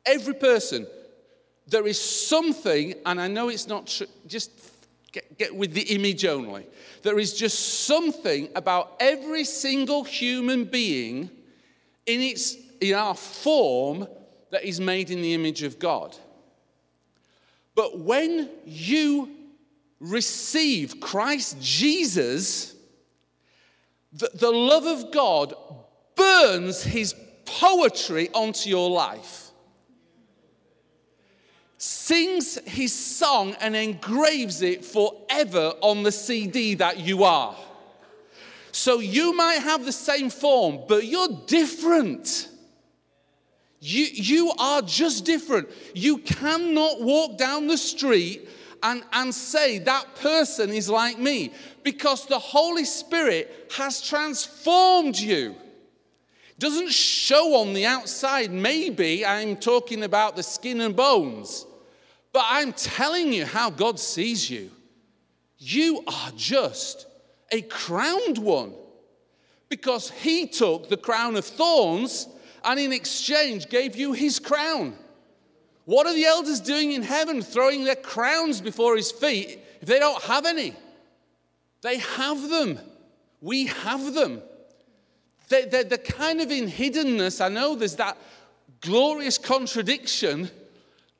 Every 0.04 0.34
person, 0.34 0.86
there 1.68 1.86
is 1.86 2.00
something, 2.00 2.94
and 3.06 3.20
I 3.20 3.28
know 3.28 3.48
it's 3.48 3.68
not 3.68 3.86
true, 3.86 4.08
just 4.26 4.50
get, 5.12 5.38
get 5.38 5.54
with 5.54 5.72
the 5.72 5.94
image 5.94 6.24
only. 6.24 6.66
There 7.02 7.20
is 7.20 7.34
just 7.34 7.86
something 7.86 8.48
about 8.56 8.96
every 8.98 9.44
single 9.44 10.02
human 10.02 10.64
being 10.64 11.30
in, 12.06 12.20
its, 12.20 12.56
in 12.80 12.94
our 12.94 13.14
form 13.14 14.08
that 14.50 14.64
is 14.64 14.80
made 14.80 15.12
in 15.12 15.22
the 15.22 15.32
image 15.32 15.62
of 15.62 15.78
God. 15.78 16.16
But 17.74 17.98
when 17.98 18.50
you 18.64 19.30
receive 20.00 21.00
Christ 21.00 21.60
Jesus, 21.60 22.74
the, 24.12 24.30
the 24.34 24.50
love 24.50 24.86
of 24.86 25.12
God 25.12 25.54
burns 26.16 26.82
his 26.82 27.14
poetry 27.46 28.28
onto 28.34 28.68
your 28.68 28.90
life, 28.90 29.50
sings 31.78 32.58
his 32.66 32.92
song, 32.92 33.54
and 33.60 33.74
engraves 33.74 34.62
it 34.62 34.84
forever 34.84 35.74
on 35.80 36.02
the 36.02 36.12
CD 36.12 36.74
that 36.74 37.00
you 37.00 37.24
are. 37.24 37.56
So 38.72 39.00
you 39.00 39.34
might 39.34 39.60
have 39.60 39.84
the 39.84 39.92
same 39.92 40.30
form, 40.30 40.80
but 40.88 41.04
you're 41.04 41.42
different. 41.46 42.48
You, 43.84 44.06
you 44.12 44.52
are 44.60 44.80
just 44.80 45.24
different. 45.24 45.68
You 45.92 46.18
cannot 46.18 47.02
walk 47.02 47.36
down 47.36 47.66
the 47.66 47.76
street 47.76 48.48
and, 48.80 49.02
and 49.12 49.34
say 49.34 49.78
that 49.78 50.14
person 50.14 50.70
is 50.70 50.88
like 50.88 51.18
me 51.18 51.52
because 51.82 52.26
the 52.26 52.38
Holy 52.38 52.84
Spirit 52.84 53.72
has 53.76 54.00
transformed 54.00 55.18
you. 55.18 55.56
Doesn't 56.60 56.92
show 56.92 57.56
on 57.56 57.72
the 57.72 57.84
outside. 57.84 58.52
Maybe 58.52 59.26
I'm 59.26 59.56
talking 59.56 60.04
about 60.04 60.36
the 60.36 60.44
skin 60.44 60.80
and 60.80 60.94
bones, 60.94 61.66
but 62.32 62.44
I'm 62.46 62.72
telling 62.72 63.32
you 63.32 63.44
how 63.44 63.68
God 63.68 63.98
sees 63.98 64.48
you. 64.48 64.70
You 65.58 66.04
are 66.06 66.30
just 66.36 67.08
a 67.50 67.62
crowned 67.62 68.38
one 68.38 68.74
because 69.68 70.08
He 70.08 70.46
took 70.46 70.88
the 70.88 70.96
crown 70.96 71.34
of 71.34 71.44
thorns 71.44 72.28
and 72.64 72.78
in 72.78 72.92
exchange 72.92 73.68
gave 73.68 73.96
you 73.96 74.12
his 74.12 74.38
crown. 74.38 74.96
What 75.84 76.06
are 76.06 76.14
the 76.14 76.24
elders 76.24 76.60
doing 76.60 76.92
in 76.92 77.02
heaven, 77.02 77.42
throwing 77.42 77.84
their 77.84 77.96
crowns 77.96 78.60
before 78.60 78.96
his 78.96 79.10
feet 79.10 79.58
if 79.80 79.88
they 79.88 79.98
don't 79.98 80.22
have 80.22 80.46
any? 80.46 80.74
They 81.82 81.98
have 81.98 82.48
them. 82.48 82.78
We 83.40 83.66
have 83.66 84.14
them. 84.14 84.42
They, 85.48 85.64
they're, 85.64 85.84
they're 85.84 85.98
kind 85.98 86.40
of 86.40 86.50
in 86.50 86.68
hiddenness. 86.68 87.44
I 87.44 87.48
know 87.48 87.74
there's 87.74 87.96
that 87.96 88.16
glorious 88.80 89.38
contradiction, 89.38 90.48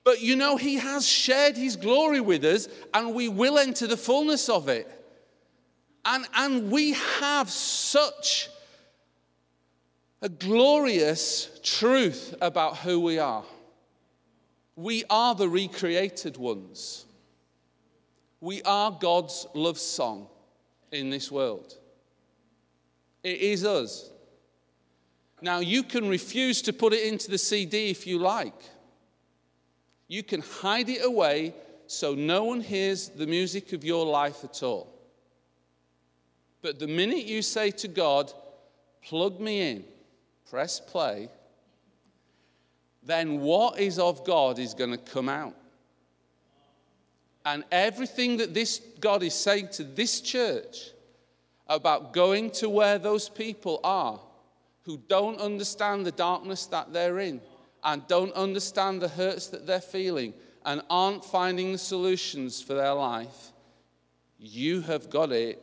but 0.04 0.20
you 0.20 0.36
know, 0.36 0.56
he 0.56 0.76
has 0.76 1.06
shared 1.06 1.56
his 1.56 1.76
glory 1.76 2.20
with 2.20 2.44
us, 2.44 2.68
and 2.94 3.14
we 3.14 3.28
will 3.28 3.58
enter 3.58 3.86
the 3.86 3.96
fullness 3.96 4.48
of 4.48 4.68
it. 4.68 4.88
And, 6.04 6.24
and 6.34 6.70
we 6.70 6.92
have 7.20 7.50
such 7.50 8.48
a 10.22 10.28
glorious 10.28 11.50
truth 11.64 12.34
about 12.40 12.78
who 12.78 13.00
we 13.00 13.18
are. 13.18 13.42
We 14.76 15.02
are 15.10 15.34
the 15.34 15.48
recreated 15.48 16.36
ones. 16.36 17.04
We 18.40 18.62
are 18.62 18.90
God's 18.92 19.46
love 19.52 19.78
song 19.78 20.28
in 20.92 21.10
this 21.10 21.30
world. 21.30 21.76
It 23.24 23.40
is 23.40 23.64
us. 23.64 24.10
Now, 25.40 25.58
you 25.58 25.82
can 25.82 26.08
refuse 26.08 26.62
to 26.62 26.72
put 26.72 26.92
it 26.92 27.04
into 27.04 27.28
the 27.28 27.38
CD 27.38 27.90
if 27.90 28.06
you 28.06 28.18
like. 28.18 28.54
You 30.06 30.22
can 30.22 30.40
hide 30.40 30.88
it 30.88 31.04
away 31.04 31.52
so 31.88 32.14
no 32.14 32.44
one 32.44 32.60
hears 32.60 33.08
the 33.08 33.26
music 33.26 33.72
of 33.72 33.84
your 33.84 34.06
life 34.06 34.44
at 34.44 34.62
all. 34.62 34.88
But 36.62 36.78
the 36.78 36.86
minute 36.86 37.24
you 37.24 37.42
say 37.42 37.72
to 37.72 37.88
God, 37.88 38.32
plug 39.02 39.40
me 39.40 39.70
in, 39.72 39.84
press 40.52 40.78
play, 40.78 41.30
then 43.02 43.40
what 43.40 43.80
is 43.80 43.98
of 43.98 44.22
God 44.22 44.58
is 44.58 44.74
going 44.74 44.90
to 44.90 44.98
come 44.98 45.30
out. 45.30 45.56
And 47.46 47.64
everything 47.72 48.36
that 48.36 48.52
this 48.52 48.78
God 49.00 49.22
is 49.22 49.32
saying 49.32 49.68
to 49.72 49.82
this 49.82 50.20
church 50.20 50.90
about 51.68 52.12
going 52.12 52.50
to 52.50 52.68
where 52.68 52.98
those 52.98 53.30
people 53.30 53.80
are 53.82 54.20
who 54.82 54.98
don't 55.08 55.40
understand 55.40 56.04
the 56.04 56.12
darkness 56.12 56.66
that 56.66 56.92
they're 56.92 57.20
in, 57.20 57.40
and 57.82 58.06
don't 58.06 58.34
understand 58.34 59.00
the 59.00 59.08
hurts 59.08 59.46
that 59.46 59.66
they're 59.66 59.80
feeling 59.80 60.34
and 60.66 60.82
aren't 60.90 61.24
finding 61.24 61.72
the 61.72 61.78
solutions 61.78 62.60
for 62.60 62.74
their 62.74 62.92
life, 62.92 63.52
you 64.38 64.82
have 64.82 65.08
got 65.08 65.32
it 65.32 65.62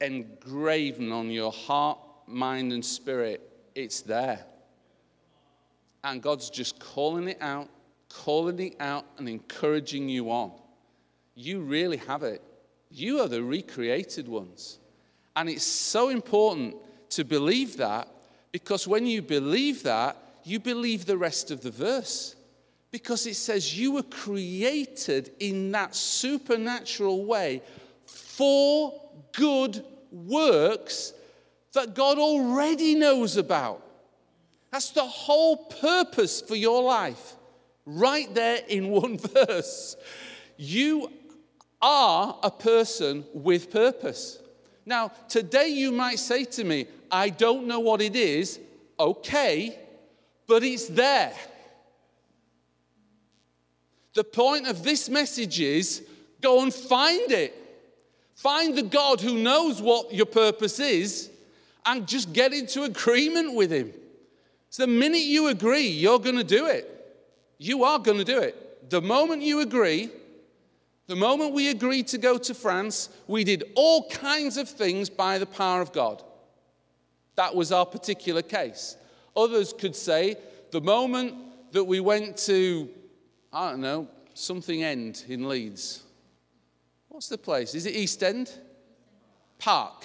engraven 0.00 1.12
on 1.12 1.28
your 1.30 1.52
heart, 1.52 1.98
mind, 2.26 2.72
and 2.72 2.82
spirit. 2.82 3.48
It's 3.82 4.02
there. 4.02 4.44
And 6.04 6.22
God's 6.22 6.50
just 6.50 6.78
calling 6.78 7.28
it 7.28 7.38
out, 7.40 7.68
calling 8.08 8.58
it 8.58 8.76
out, 8.80 9.04
and 9.18 9.28
encouraging 9.28 10.08
you 10.08 10.30
on. 10.30 10.52
You 11.34 11.60
really 11.60 11.98
have 11.98 12.22
it. 12.22 12.42
You 12.90 13.20
are 13.20 13.28
the 13.28 13.42
recreated 13.42 14.28
ones. 14.28 14.78
And 15.36 15.48
it's 15.48 15.64
so 15.64 16.08
important 16.08 16.76
to 17.10 17.24
believe 17.24 17.76
that 17.78 18.08
because 18.52 18.86
when 18.86 19.06
you 19.06 19.22
believe 19.22 19.82
that, 19.84 20.16
you 20.44 20.58
believe 20.58 21.06
the 21.06 21.16
rest 21.16 21.50
of 21.50 21.60
the 21.62 21.70
verse. 21.70 22.34
Because 22.90 23.26
it 23.26 23.36
says 23.36 23.78
you 23.78 23.92
were 23.92 24.02
created 24.02 25.30
in 25.38 25.70
that 25.72 25.94
supernatural 25.94 27.24
way 27.24 27.62
for 28.06 29.00
good 29.32 29.84
works 30.10 31.12
that 31.72 31.94
God 31.94 32.18
already 32.18 32.94
knows 32.94 33.36
about. 33.36 33.82
That's 34.70 34.90
the 34.90 35.04
whole 35.04 35.56
purpose 35.56 36.40
for 36.40 36.54
your 36.54 36.82
life, 36.82 37.36
right 37.86 38.32
there 38.34 38.60
in 38.68 38.88
one 38.90 39.18
verse. 39.18 39.96
You 40.56 41.10
are 41.82 42.38
a 42.42 42.50
person 42.50 43.24
with 43.32 43.70
purpose. 43.70 44.38
Now, 44.84 45.12
today 45.28 45.68
you 45.68 45.92
might 45.92 46.18
say 46.18 46.44
to 46.44 46.64
me, 46.64 46.86
I 47.10 47.30
don't 47.30 47.66
know 47.66 47.80
what 47.80 48.00
it 48.00 48.16
is. 48.16 48.60
Okay, 48.98 49.78
but 50.46 50.62
it's 50.62 50.88
there. 50.88 51.32
The 54.14 54.24
point 54.24 54.66
of 54.66 54.82
this 54.82 55.08
message 55.08 55.60
is 55.60 56.04
go 56.40 56.62
and 56.62 56.74
find 56.74 57.30
it. 57.30 57.56
Find 58.34 58.76
the 58.76 58.82
God 58.82 59.20
who 59.20 59.38
knows 59.38 59.80
what 59.80 60.12
your 60.12 60.26
purpose 60.26 60.80
is 60.80 61.30
and 61.86 62.06
just 62.06 62.32
get 62.32 62.52
into 62.52 62.82
agreement 62.82 63.54
with 63.54 63.72
Him. 63.72 63.92
So 64.70 64.84
the 64.84 64.92
minute 64.92 65.22
you 65.22 65.48
agree, 65.48 65.88
you're 65.88 66.18
going 66.18 66.36
to 66.36 66.44
do 66.44 66.66
it. 66.66 66.86
You 67.58 67.84
are 67.84 67.98
going 67.98 68.18
to 68.18 68.24
do 68.24 68.38
it. 68.40 68.90
The 68.90 69.02
moment 69.02 69.42
you 69.42 69.60
agree, 69.60 70.10
the 71.06 71.16
moment 71.16 71.54
we 71.54 71.68
agreed 71.68 72.06
to 72.08 72.18
go 72.18 72.38
to 72.38 72.54
France, 72.54 73.08
we 73.26 73.44
did 73.44 73.64
all 73.74 74.08
kinds 74.08 74.56
of 74.56 74.68
things 74.68 75.10
by 75.10 75.38
the 75.38 75.46
power 75.46 75.80
of 75.80 75.92
God. 75.92 76.22
That 77.34 77.54
was 77.54 77.72
our 77.72 77.86
particular 77.86 78.42
case. 78.42 78.96
Others 79.36 79.72
could 79.72 79.96
say 79.96 80.36
the 80.70 80.80
moment 80.80 81.34
that 81.72 81.84
we 81.84 82.00
went 82.00 82.36
to, 82.38 82.88
I 83.52 83.70
don't 83.70 83.80
know, 83.80 84.08
something 84.34 84.82
end 84.82 85.24
in 85.28 85.48
Leeds. 85.48 86.02
What's 87.08 87.28
the 87.28 87.38
place? 87.38 87.74
Is 87.74 87.86
it 87.86 87.94
East 87.94 88.22
End? 88.22 88.50
Park. 89.58 90.04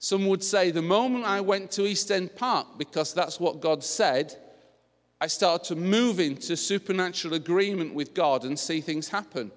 Some 0.00 0.26
would 0.28 0.42
say 0.42 0.70
the 0.70 0.80
moment 0.80 1.26
I 1.26 1.42
went 1.42 1.70
to 1.72 1.86
East 1.86 2.10
End 2.10 2.34
Park, 2.34 2.78
because 2.78 3.12
that's 3.12 3.38
what 3.38 3.60
God 3.60 3.84
said, 3.84 4.34
I 5.20 5.26
started 5.26 5.68
to 5.68 5.76
move 5.76 6.18
into 6.18 6.56
supernatural 6.56 7.34
agreement 7.34 7.94
with 7.94 8.14
God 8.14 8.46
and 8.46 8.58
see 8.58 8.80
things 8.80 9.10
happen. 9.10 9.52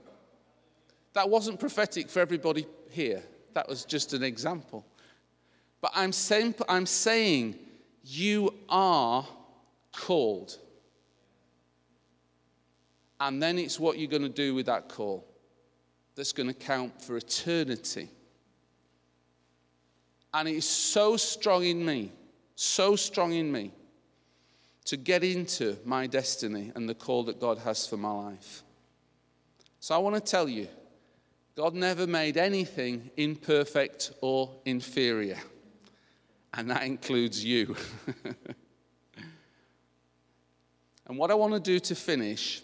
That 1.13 1.29
wasn't 1.29 1.61
prophetic 1.61 2.09
for 2.09 2.19
everybody 2.19 2.67
here. 2.89 3.23
That 3.53 3.69
was 3.69 3.85
just 3.85 4.11
an 4.11 4.21
example. 4.21 4.85
But 5.79 5.91
I'm 5.95 6.11
saying, 6.11 6.55
I'm 6.67 6.87
saying 6.87 7.55
you 8.03 8.53
are 8.67 9.25
called. 9.95 10.57
And 13.21 13.41
then 13.41 13.57
it's 13.57 13.79
what 13.79 13.97
you're 13.97 14.09
going 14.09 14.23
to 14.23 14.29
do 14.29 14.53
with 14.53 14.65
that 14.65 14.89
call 14.89 15.25
that's 16.15 16.33
going 16.33 16.47
to 16.47 16.53
count 16.53 17.01
for 17.01 17.15
eternity. 17.15 18.09
And 20.33 20.47
it 20.47 20.55
is 20.55 20.67
so 20.67 21.15
strong 21.17 21.63
in 21.63 21.85
me, 21.85 22.11
so 22.55 22.95
strong 22.95 23.33
in 23.33 23.51
me 23.51 23.71
to 24.85 24.97
get 24.97 25.23
into 25.23 25.77
my 25.85 26.07
destiny 26.07 26.71
and 26.75 26.89
the 26.89 26.95
call 26.95 27.23
that 27.23 27.39
God 27.39 27.59
has 27.59 27.87
for 27.87 27.97
my 27.97 28.11
life. 28.11 28.63
So 29.79 29.95
I 29.95 29.97
want 29.97 30.15
to 30.15 30.21
tell 30.21 30.49
you 30.49 30.67
God 31.55 31.75
never 31.75 32.07
made 32.07 32.37
anything 32.37 33.11
imperfect 33.15 34.11
or 34.21 34.49
inferior, 34.65 35.37
and 36.53 36.69
that 36.71 36.83
includes 36.83 37.43
you. 37.45 37.75
and 41.07 41.17
what 41.17 41.29
I 41.29 41.35
want 41.35 41.53
to 41.53 41.59
do 41.59 41.79
to 41.79 41.95
finish 41.95 42.61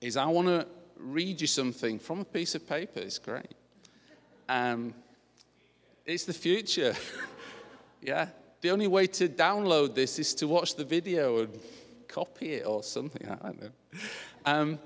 is 0.00 0.16
I 0.16 0.26
want 0.26 0.48
to 0.48 0.66
read 0.96 1.40
you 1.40 1.46
something 1.46 1.98
from 1.98 2.20
a 2.20 2.24
piece 2.24 2.56
of 2.56 2.68
paper. 2.68 3.00
It's 3.00 3.18
great. 3.18 3.52
Um, 4.48 4.94
it's 6.06 6.24
the 6.24 6.32
future. 6.32 6.94
yeah. 8.02 8.28
The 8.60 8.70
only 8.70 8.86
way 8.86 9.06
to 9.08 9.28
download 9.28 9.94
this 9.94 10.18
is 10.18 10.34
to 10.36 10.46
watch 10.46 10.76
the 10.76 10.84
video 10.84 11.40
and 11.40 11.58
copy 12.08 12.54
it 12.54 12.66
or 12.66 12.82
something. 12.82 13.28
I 13.28 13.34
don't 13.46 13.62
know. 13.62 13.70
Um, 14.44 14.78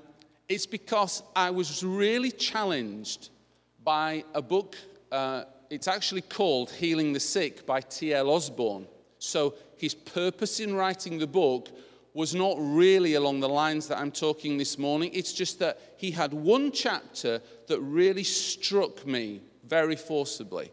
it's 0.49 0.65
because 0.65 1.23
I 1.35 1.51
was 1.51 1.83
really 1.83 2.31
challenged 2.31 3.29
by 3.83 4.23
a 4.33 4.41
book. 4.41 4.75
Uh, 5.11 5.43
it's 5.69 5.87
actually 5.87 6.21
called 6.21 6.71
Healing 6.71 7.13
the 7.13 7.19
Sick 7.19 7.65
by 7.65 7.81
T.L. 7.81 8.29
Osborn. 8.29 8.87
So 9.19 9.55
his 9.77 9.93
purpose 9.93 10.59
in 10.59 10.73
writing 10.73 11.19
the 11.19 11.27
book 11.27 11.69
was 12.13 12.33
not 12.33 12.55
really 12.57 13.13
along 13.13 13.41
the 13.41 13.49
lines 13.49 13.87
that 13.87 13.99
I'm 13.99 14.11
talking 14.11 14.57
this 14.57 14.79
morning. 14.79 15.11
It's 15.13 15.33
just 15.33 15.59
that 15.59 15.79
he 15.97 16.09
had 16.09 16.33
one 16.33 16.71
chapter 16.71 17.41
that 17.67 17.79
really 17.79 18.23
struck 18.23 19.05
me 19.05 19.41
very 19.67 19.95
forcibly. 19.95 20.71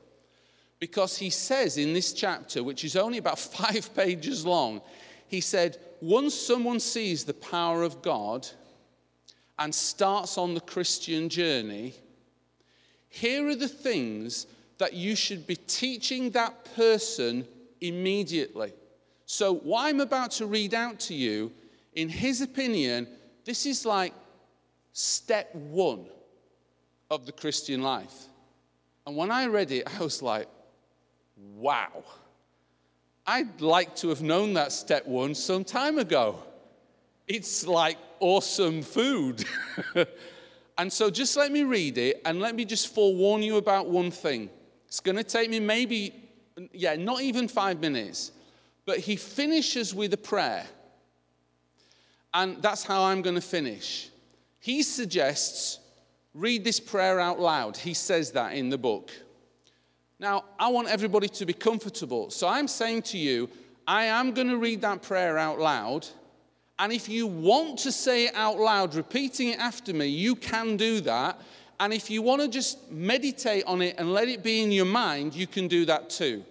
Because 0.85 1.17
he 1.17 1.31
says 1.31 1.79
in 1.79 1.95
this 1.95 2.13
chapter, 2.13 2.63
which 2.63 2.85
is 2.85 2.95
only 2.95 3.17
about 3.17 3.39
five 3.59 3.95
pages 3.95 4.45
long, 4.45 4.83
he 5.29 5.41
said, 5.41 5.79
once 6.03 6.35
someone 6.35 6.79
sees 6.79 7.25
the 7.25 7.33
power 7.33 7.83
of 7.83 8.03
God 8.03 8.47
and 9.59 9.75
starts 9.75 10.37
on 10.37 10.53
the 10.53 10.61
Christian 10.61 11.31
journey, 11.31 11.95
here 13.09 13.49
are 13.49 13.57
the 13.57 13.67
things 13.67 14.47
that 14.77 14.93
you 14.93 15.17
should 15.17 15.47
be 15.47 15.57
teaching 15.57 16.29
that 16.33 16.67
person 16.77 17.47
immediately. 17.81 18.75
So, 19.25 19.55
what 19.55 19.87
I'm 19.87 20.01
about 20.01 20.33
to 20.33 20.45
read 20.45 20.75
out 20.75 21.01
to 21.09 21.15
you, 21.15 21.51
in 21.95 22.11
his 22.11 22.43
opinion, 22.43 23.09
this 23.47 23.65
is 23.65 23.87
like 23.87 24.13
step 24.93 25.55
one 25.55 26.05
of 27.11 27.25
the 27.25 27.33
Christian 27.33 27.83
life. 27.83 28.27
And 29.07 29.17
when 29.17 29.31
I 29.31 29.47
read 29.47 29.71
it, 29.71 29.89
I 29.99 30.03
was 30.03 30.21
like, 30.21 30.47
Wow. 31.37 32.05
I'd 33.27 33.61
like 33.61 33.97
to 33.97 34.11
have 34.11 34.23
known 34.23 34.55
that 34.55 34.73
step 34.73 35.07
one 35.07 35.35
some 35.35 35.65
time 35.65 35.99
ago. 35.99 36.43
It's 37.27 37.67
like 37.67 37.97
awesome 38.21 38.83
food. 38.83 39.45
and 40.79 40.93
so 40.93 41.11
just 41.11 41.37
let 41.37 41.51
me 41.51 41.63
read 41.63 41.97
it 41.97 42.21
and 42.25 42.41
let 42.41 42.55
me 42.55 42.65
just 42.65 42.95
forewarn 42.95 43.43
you 43.43 43.57
about 43.57 43.89
one 43.89 44.11
thing. 44.11 44.51
It's 44.87 45.01
going 45.01 45.17
to 45.17 45.25
take 45.25 45.49
me 45.49 45.59
maybe, 45.59 46.15
yeah, 46.73 46.97
not 46.97 47.23
even 47.23 47.49
five 47.49 47.81
minutes. 47.81 48.33
But 48.85 48.99
he 48.99 49.17
finishes 49.17 49.95
with 49.95 50.13
a 50.13 50.19
prayer. 50.19 50.67
And 52.35 52.61
that's 52.61 52.85
how 52.85 53.05
I'm 53.05 53.23
going 53.23 53.37
to 53.37 53.41
finish. 53.41 54.11
He 54.61 54.83
suggests 54.83 55.79
read 56.35 56.65
this 56.65 56.81
prayer 56.81 57.21
out 57.21 57.41
loud. 57.41 57.77
He 57.77 57.95
says 57.95 58.33
that 58.33 58.55
in 58.55 58.69
the 58.69 58.79
book. 58.79 59.11
Now, 60.25 60.45
I 60.59 60.69
want 60.69 60.89
everybody 60.89 61.29
to 61.29 61.45
be 61.45 61.53
comfortable. 61.53 62.31
So 62.31 62.49
I'm 62.49 62.67
saying 62.67 63.03
to 63.13 63.19
you, 63.19 63.47
I 63.87 64.05
am 64.05 64.33
going 64.33 64.49
to 64.49 64.57
read 64.57 64.81
that 64.81 65.03
prayer 65.03 65.37
out 65.37 65.59
loud. 65.59 66.07
And 66.79 66.95
if 66.95 67.11
you 67.11 67.27
want 67.27 67.81
to 67.81 67.93
say 67.93 68.29
it 68.29 68.35
out 68.35 68.59
loud, 68.59 68.95
repeating 68.95 69.51
it 69.51 69.59
after 69.59 69.93
me, 69.93 70.07
you 70.07 70.35
can 70.35 70.79
do 70.79 71.03
that. 71.03 71.43
And 71.79 71.93
if 71.93 72.09
you 72.09 72.23
want 72.23 72.41
to 72.41 72.49
just 72.49 72.91
meditate 72.91 73.65
on 73.67 73.83
it 73.83 73.97
and 73.99 74.15
let 74.15 74.29
it 74.29 74.43
be 74.43 74.63
in 74.63 74.73
your 74.73 74.87
mind, 74.87 75.35
you 75.35 75.47
can 75.47 75.69
do 75.69 75.85
that 75.85 76.09
too. 76.09 76.43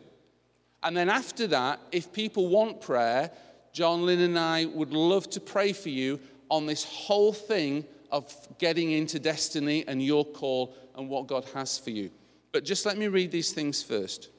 And 0.84 0.95
then 0.95 1.10
after 1.10 1.47
that, 1.47 1.80
if 1.91 2.14
people 2.14 2.50
want 2.50 2.80
prayer, 2.80 3.32
John 3.72 4.06
Lynn 4.06 4.22
and 4.22 4.38
I 4.38 4.66
would 4.66 4.93
love 4.93 5.32
to 5.32 5.39
pray 5.39 5.74
for 5.74 5.89
you 5.89 6.20
on 6.50 6.68
this 6.68 6.84
whole 6.84 7.34
thing 7.34 7.86
of 8.12 8.32
getting 8.60 8.91
into 8.91 9.18
destiny 9.18 9.84
and 9.88 10.00
your 10.00 10.24
call 10.24 10.76
and 10.95 11.10
what 11.10 11.26
God 11.26 11.45
has 11.56 11.80
for 11.80 11.89
you. 11.89 12.12
But 12.54 12.64
just 12.64 12.86
let 12.86 12.97
me 12.97 13.08
read 13.10 13.32
these 13.32 13.51
things 13.51 13.84
first. 13.84 14.30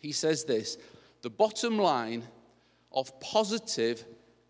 He 0.00 0.10
says 0.10 0.44
this 0.44 0.78
the 1.22 1.30
bottom 1.30 1.78
line 1.78 2.24
of 2.90 3.20
positive 3.20 4.04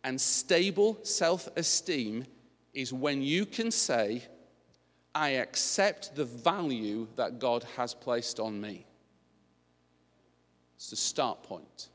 and 0.05 0.19
stable 0.19 0.99
self 1.03 1.49
esteem 1.57 2.25
is 2.73 2.93
when 2.93 3.21
you 3.23 3.45
can 3.45 3.71
say, 3.71 4.23
I 5.15 5.31
accept 5.31 6.15
the 6.15 6.25
value 6.25 7.09
that 7.17 7.39
God 7.39 7.65
has 7.77 7.93
placed 7.93 8.39
on 8.39 8.61
me. 8.61 8.87
It's 10.77 10.91
the 10.91 10.97
start 10.97 11.43
point. 11.43 11.89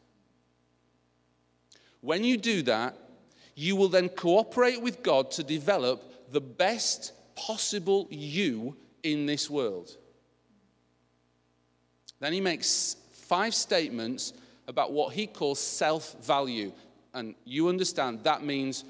When 2.02 2.24
you 2.24 2.36
do 2.36 2.64
that, 2.64 2.98
you 3.56 3.76
will 3.76 3.89
then 3.89 4.10
cooperate 4.10 4.82
with 4.82 5.04
God 5.04 5.30
to 5.32 5.44
develop 5.44 6.32
the 6.32 6.42
best 6.42 7.14
possible 7.36 8.08
you 8.10 8.76
in 9.04 9.28
this 9.28 9.50
world. 9.50 9.98
Then 12.22 12.34
he 12.34 12.40
makes 12.40 12.96
five 13.12 13.54
statements 13.54 14.34
about 14.68 14.94
what 14.94 15.14
he 15.14 15.28
calls 15.28 15.60
self 15.60 16.16
value. 16.24 16.72
And 17.14 17.36
you 17.44 17.68
understand 17.68 18.24
that 18.24 18.44
means 18.44 18.86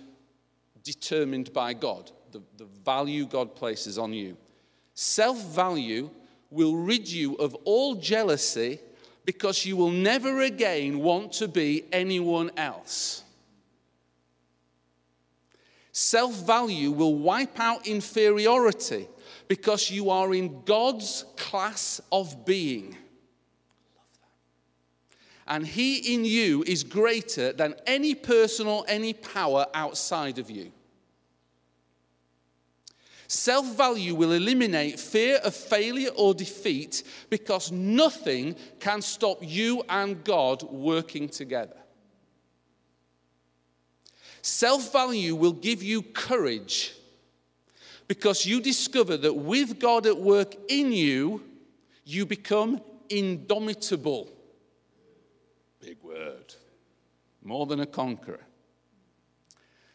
determined 0.84 1.52
by 1.54 1.74
God, 1.74 2.12
the, 2.32 2.42
the 2.58 2.66
value 2.86 3.26
God 3.26 3.56
places 3.56 3.98
on 3.98 4.14
you. 4.14 4.38
Self 4.94 5.42
value 5.56 6.12
will 6.52 6.76
rid 6.76 7.08
you 7.08 7.36
of 7.36 7.56
all 7.64 7.96
jealousy 7.96 8.80
because 9.26 9.66
you 9.66 9.78
will 9.78 9.92
never 9.92 10.42
again 10.42 11.00
want 11.00 11.32
to 11.34 11.48
be 11.48 11.86
anyone 11.94 12.52
else. 12.58 13.24
Self 15.94 16.46
value 16.46 16.92
will 16.92 17.16
wipe 17.16 17.60
out 17.62 17.88
inferiority 17.88 19.08
because 19.48 19.90
you 19.90 20.10
are 20.10 20.34
in 20.34 20.64
God's 20.64 21.24
class 21.38 22.02
of 22.12 22.46
being. 22.46 22.98
And 25.48 25.66
He 25.66 26.14
in 26.14 26.26
you 26.26 26.64
is 26.66 26.84
greater 26.84 27.52
than 27.52 27.76
any 27.86 28.16
person 28.16 28.68
or 28.68 28.84
any 28.88 29.14
power 29.14 29.66
outside 29.74 30.38
of 30.40 30.50
you. 30.50 30.72
Self 33.28 33.78
value 33.78 34.14
will 34.14 34.34
eliminate 34.34 35.00
fear 35.00 35.38
of 35.38 35.56
failure 35.56 36.10
or 36.18 36.34
defeat 36.34 37.04
because 37.30 37.72
nothing 37.72 38.58
can 38.80 39.02
stop 39.02 39.38
you 39.42 39.84
and 39.88 40.22
God 40.24 40.64
working 40.64 41.30
together. 41.30 41.78
Self 44.42 44.92
value 44.92 45.36
will 45.36 45.54
give 45.54 45.82
you 45.82 46.02
courage 46.02 46.94
because 48.10 48.46
you 48.46 48.60
discover 48.60 49.16
that 49.16 49.34
with 49.34 49.80
God 49.80 50.08
at 50.08 50.18
work 50.18 50.56
in 50.68 50.92
you, 50.92 51.42
you 52.04 52.26
become 52.26 52.82
indomitable. 53.10 54.30
Big 55.82 55.98
word. 56.04 56.54
More 57.44 57.66
than 57.66 57.80
a 57.80 57.86
conqueror. 57.86 58.46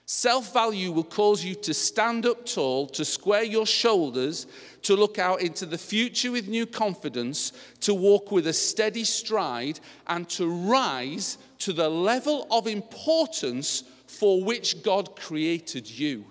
Self 0.08 0.52
value 0.52 0.92
will 0.92 1.04
cause 1.04 1.44
you 1.44 1.56
to 1.56 1.74
stand 1.74 2.26
up 2.26 2.46
tall, 2.46 2.86
to 2.88 3.04
square 3.04 3.42
your 3.42 3.66
shoulders, 3.66 4.46
to 4.82 4.94
look 4.94 5.18
out 5.18 5.40
into 5.40 5.66
the 5.66 5.78
future 5.78 6.30
with 6.30 6.46
new 6.46 6.64
confidence, 6.64 7.52
to 7.80 7.92
walk 7.92 8.30
with 8.30 8.46
a 8.46 8.52
steady 8.52 9.02
stride, 9.02 9.80
and 10.06 10.28
to 10.30 10.48
rise 10.48 11.38
to 11.58 11.72
the 11.72 11.88
level 11.88 12.46
of 12.52 12.68
importance 12.68 13.82
for 14.06 14.44
which 14.44 14.82
God 14.84 15.16
created 15.16 15.90
you. 15.90 16.24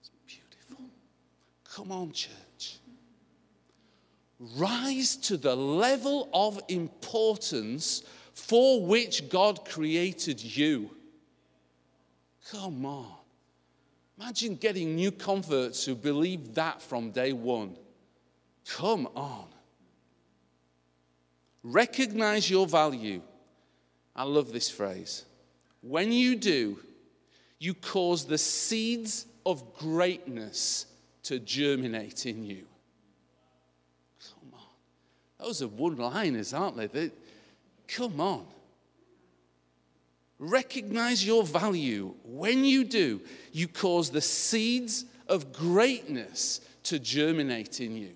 It's 0.00 0.10
beautiful. 0.26 0.86
Come 1.64 1.92
on, 1.92 2.12
church. 2.12 2.78
Rise 4.56 5.16
to 5.16 5.36
the 5.36 5.54
level 5.54 6.30
of 6.32 6.60
importance 6.68 8.02
for 8.46 8.80
which 8.86 9.28
God 9.28 9.64
created 9.64 10.40
you. 10.40 10.90
Come 12.52 12.86
on. 12.86 13.12
Imagine 14.20 14.54
getting 14.54 14.94
new 14.94 15.10
converts 15.10 15.84
who 15.84 15.96
believe 15.96 16.54
that 16.54 16.80
from 16.80 17.10
day 17.10 17.32
one. 17.32 17.76
Come 18.68 19.08
on. 19.16 19.46
Recognize 21.64 22.48
your 22.48 22.68
value. 22.68 23.20
I 24.14 24.22
love 24.22 24.52
this 24.52 24.70
phrase. 24.70 25.24
When 25.80 26.12
you 26.12 26.36
do, 26.36 26.78
you 27.58 27.74
cause 27.74 28.26
the 28.26 28.38
seeds 28.38 29.26
of 29.44 29.74
greatness 29.74 30.86
to 31.24 31.40
germinate 31.40 32.26
in 32.26 32.44
you. 32.44 32.64
Come 34.20 34.52
on. 34.54 35.44
Those 35.44 35.62
are 35.62 35.68
one 35.68 35.96
liners, 35.96 36.54
aren't 36.54 36.92
they? 36.92 37.10
Come 37.88 38.20
on. 38.20 38.46
Recognize 40.38 41.26
your 41.26 41.44
value. 41.44 42.14
When 42.24 42.64
you 42.64 42.84
do, 42.84 43.20
you 43.52 43.68
cause 43.68 44.10
the 44.10 44.20
seeds 44.20 45.06
of 45.28 45.52
greatness 45.52 46.60
to 46.84 46.98
germinate 46.98 47.80
in 47.80 47.96
you. 47.96 48.12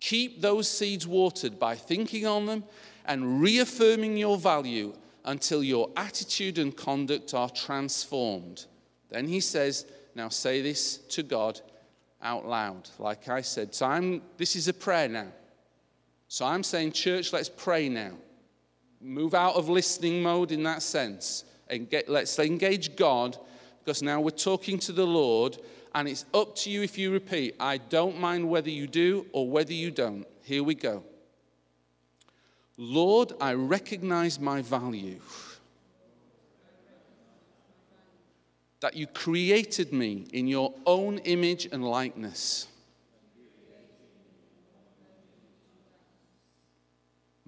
Keep 0.00 0.40
those 0.40 0.68
seeds 0.68 1.06
watered 1.06 1.58
by 1.58 1.74
thinking 1.74 2.26
on 2.26 2.46
them 2.46 2.64
and 3.04 3.40
reaffirming 3.40 4.16
your 4.16 4.36
value 4.36 4.94
until 5.24 5.62
your 5.62 5.90
attitude 5.96 6.58
and 6.58 6.76
conduct 6.76 7.34
are 7.34 7.50
transformed. 7.50 8.66
Then 9.10 9.26
he 9.26 9.40
says, 9.40 9.86
Now 10.14 10.28
say 10.28 10.62
this 10.62 10.98
to 10.98 11.22
God 11.22 11.60
out 12.22 12.46
loud, 12.46 12.88
like 12.98 13.28
I 13.28 13.40
said. 13.40 13.74
So 13.74 13.86
I'm, 13.86 14.22
this 14.36 14.56
is 14.56 14.68
a 14.68 14.74
prayer 14.74 15.08
now. 15.08 15.28
So 16.28 16.44
I'm 16.44 16.62
saying, 16.62 16.92
Church, 16.92 17.32
let's 17.32 17.48
pray 17.48 17.88
now. 17.88 18.12
Move 19.00 19.34
out 19.34 19.54
of 19.54 19.68
listening 19.68 20.22
mode 20.22 20.52
in 20.52 20.62
that 20.64 20.82
sense. 20.82 21.44
And 21.68 21.88
get, 21.88 22.08
let's 22.08 22.38
engage 22.38 22.96
God 22.96 23.36
because 23.88 24.02
now 24.02 24.20
we're 24.20 24.30
talking 24.30 24.78
to 24.80 24.92
the 24.92 25.06
Lord, 25.06 25.56
and 25.94 26.06
it's 26.06 26.26
up 26.34 26.54
to 26.56 26.70
you 26.70 26.82
if 26.82 26.98
you 26.98 27.10
repeat. 27.10 27.56
I 27.58 27.78
don't 27.78 28.20
mind 28.20 28.48
whether 28.48 28.68
you 28.68 28.86
do 28.86 29.26
or 29.32 29.48
whether 29.48 29.72
you 29.72 29.90
don't. 29.90 30.26
Here 30.42 30.62
we 30.62 30.74
go. 30.74 31.02
Lord, 32.76 33.32
I 33.40 33.54
recognize 33.54 34.38
my 34.38 34.62
value. 34.62 35.20
That 38.80 38.94
you 38.94 39.06
created 39.06 39.92
me 39.92 40.26
in 40.32 40.46
your 40.46 40.72
own 40.86 41.18
image 41.18 41.66
and 41.72 41.84
likeness. 41.84 42.67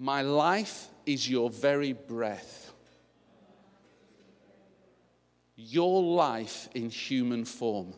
My 0.01 0.23
life 0.23 0.87
is 1.05 1.29
your 1.29 1.51
very 1.51 1.93
breath. 1.93 2.73
Your 5.55 6.01
life 6.01 6.67
in 6.73 6.89
human 6.89 7.45
form. 7.45 7.93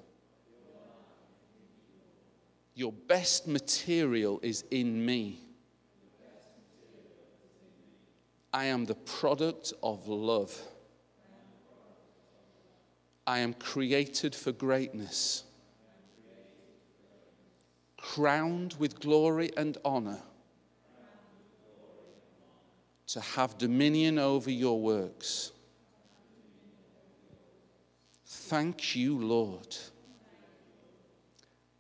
Your 2.76 2.92
best 2.92 3.48
material 3.48 4.42
is 4.44 4.66
in 4.70 5.06
me. 5.06 5.40
I 8.52 8.66
am 8.66 8.84
the 8.84 8.96
product 8.96 9.72
of 9.82 10.06
love. 10.10 10.54
I 13.26 13.40
am 13.40 13.54
created 13.54 14.36
for 14.36 14.52
greatness, 14.52 15.46
crowned 17.96 18.74
with 18.78 19.00
glory 19.00 19.52
and 19.56 19.78
honor 19.86 20.20
to 23.14 23.22
have 23.22 23.60
dominion 23.60 24.18
over 24.18 24.50
your 24.50 24.82
works. 24.82 25.52
Thank 28.26 28.96
you, 28.96 29.20
Lord. 29.20 29.78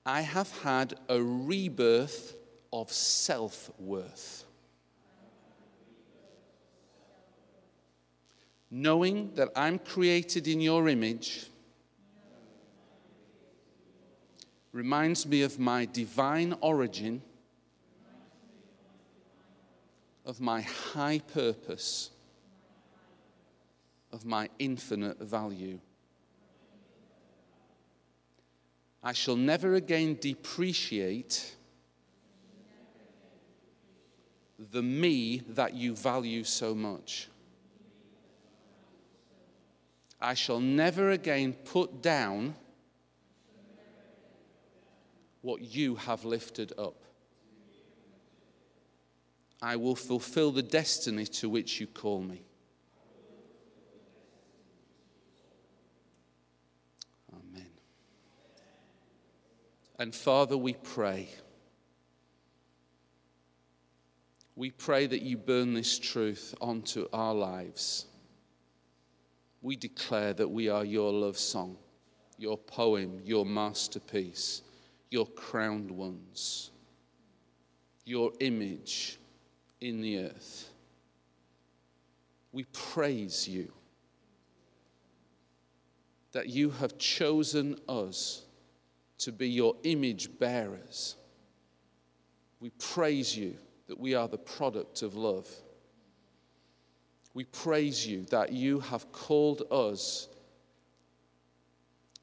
I 0.05 0.21
have 0.21 0.51
had 0.59 0.93
a 1.09 1.19
rebirth 1.19 2.35
of 2.71 2.91
self 2.91 3.71
worth. 3.79 4.45
Knowing 8.69 9.33
that 9.33 9.49
I'm 9.55 9.79
created 9.79 10.47
in 10.47 10.61
your 10.61 10.87
image 10.87 11.47
reminds 14.71 15.25
me 15.25 15.41
of 15.41 15.57
my 15.57 15.85
divine 15.85 16.53
origin 16.61 17.23
of 20.25 20.39
my 20.39 20.61
high 20.61 21.19
purpose, 21.19 22.11
of 24.11 24.25
my 24.25 24.49
infinite 24.59 25.19
value. 25.19 25.79
I 29.03 29.11
shall 29.11 29.35
never 29.35 29.75
again 29.75 30.17
depreciate 30.19 31.55
the 34.71 34.81
me 34.81 35.39
that 35.49 35.73
you 35.73 35.95
value 35.95 36.45
so 36.45 36.73
much. 36.73 37.27
I 40.21 40.35
shall 40.35 40.61
never 40.61 41.11
again 41.11 41.51
put 41.51 42.01
down 42.01 42.55
what 45.41 45.61
you 45.61 45.95
have 45.95 46.23
lifted 46.23 46.71
up. 46.77 47.02
I 49.63 49.77
will 49.77 49.95
fulfill 49.95 50.51
the 50.51 50.61
destiny 50.61 51.25
to 51.25 51.47
which 51.47 51.79
you 51.79 51.87
call 51.87 52.21
me. 52.21 52.43
Amen. 57.31 57.69
And 59.97 60.13
Father, 60.13 60.57
we 60.57 60.73
pray. 60.73 61.29
We 64.57 64.69
pray 64.69 65.07
that 65.07 65.21
you 65.21 65.37
burn 65.37 65.73
this 65.73 65.97
truth 65.97 66.53
onto 66.59 67.07
our 67.13 67.33
lives. 67.33 68.07
we 69.61 69.77
declare 69.77 70.33
that 70.33 70.49
we 70.49 70.67
are 70.67 70.83
your 70.83 71.13
love 71.13 71.37
song, 71.37 71.77
your 72.37 72.57
poem, 72.57 73.21
your 73.23 73.45
masterpiece, 73.45 74.61
your 75.09 75.25
crowned 75.25 75.89
ones, 75.89 76.71
your 78.03 78.33
image 78.41 79.19
in 79.83 79.99
the 80.01 80.19
earth. 80.19 80.69
We 82.53 82.63
praise 82.71 83.47
you 83.47 83.71
that 86.31 86.47
you 86.47 86.69
have 86.69 86.97
chosen 86.97 87.77
us 87.89 88.45
to 89.19 89.31
be 89.31 89.49
your 89.49 89.75
image 89.83 90.39
bearers. 90.39 91.17
We 92.61 92.69
praise 92.79 93.35
you 93.35 93.55
that 93.87 93.99
we 93.99 94.15
are 94.15 94.29
the 94.29 94.37
product 94.37 95.01
of 95.01 95.15
love. 95.15 95.49
We 97.33 97.43
praise 97.43 98.07
you 98.07 98.25
that 98.29 98.53
you 98.53 98.79
have 98.79 99.11
called 99.11 99.63
us 99.69 100.29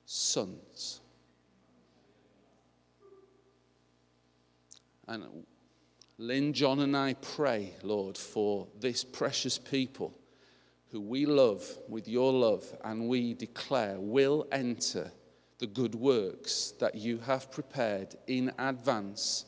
sons. 0.06 1.00
And 5.06 5.24
Lynn, 6.20 6.52
John, 6.52 6.80
and 6.80 6.94
I 6.94 7.14
pray, 7.14 7.72
Lord, 7.82 8.18
for 8.18 8.66
this 8.78 9.02
precious 9.02 9.56
people 9.56 10.12
who 10.90 11.00
we 11.00 11.24
love 11.24 11.64
with 11.88 12.06
your 12.06 12.30
love 12.30 12.62
and 12.84 13.08
we 13.08 13.32
declare 13.32 13.98
will 13.98 14.46
enter 14.52 15.10
the 15.60 15.66
good 15.66 15.94
works 15.94 16.74
that 16.78 16.94
you 16.94 17.16
have 17.20 17.50
prepared 17.50 18.16
in 18.26 18.52
advance, 18.58 19.46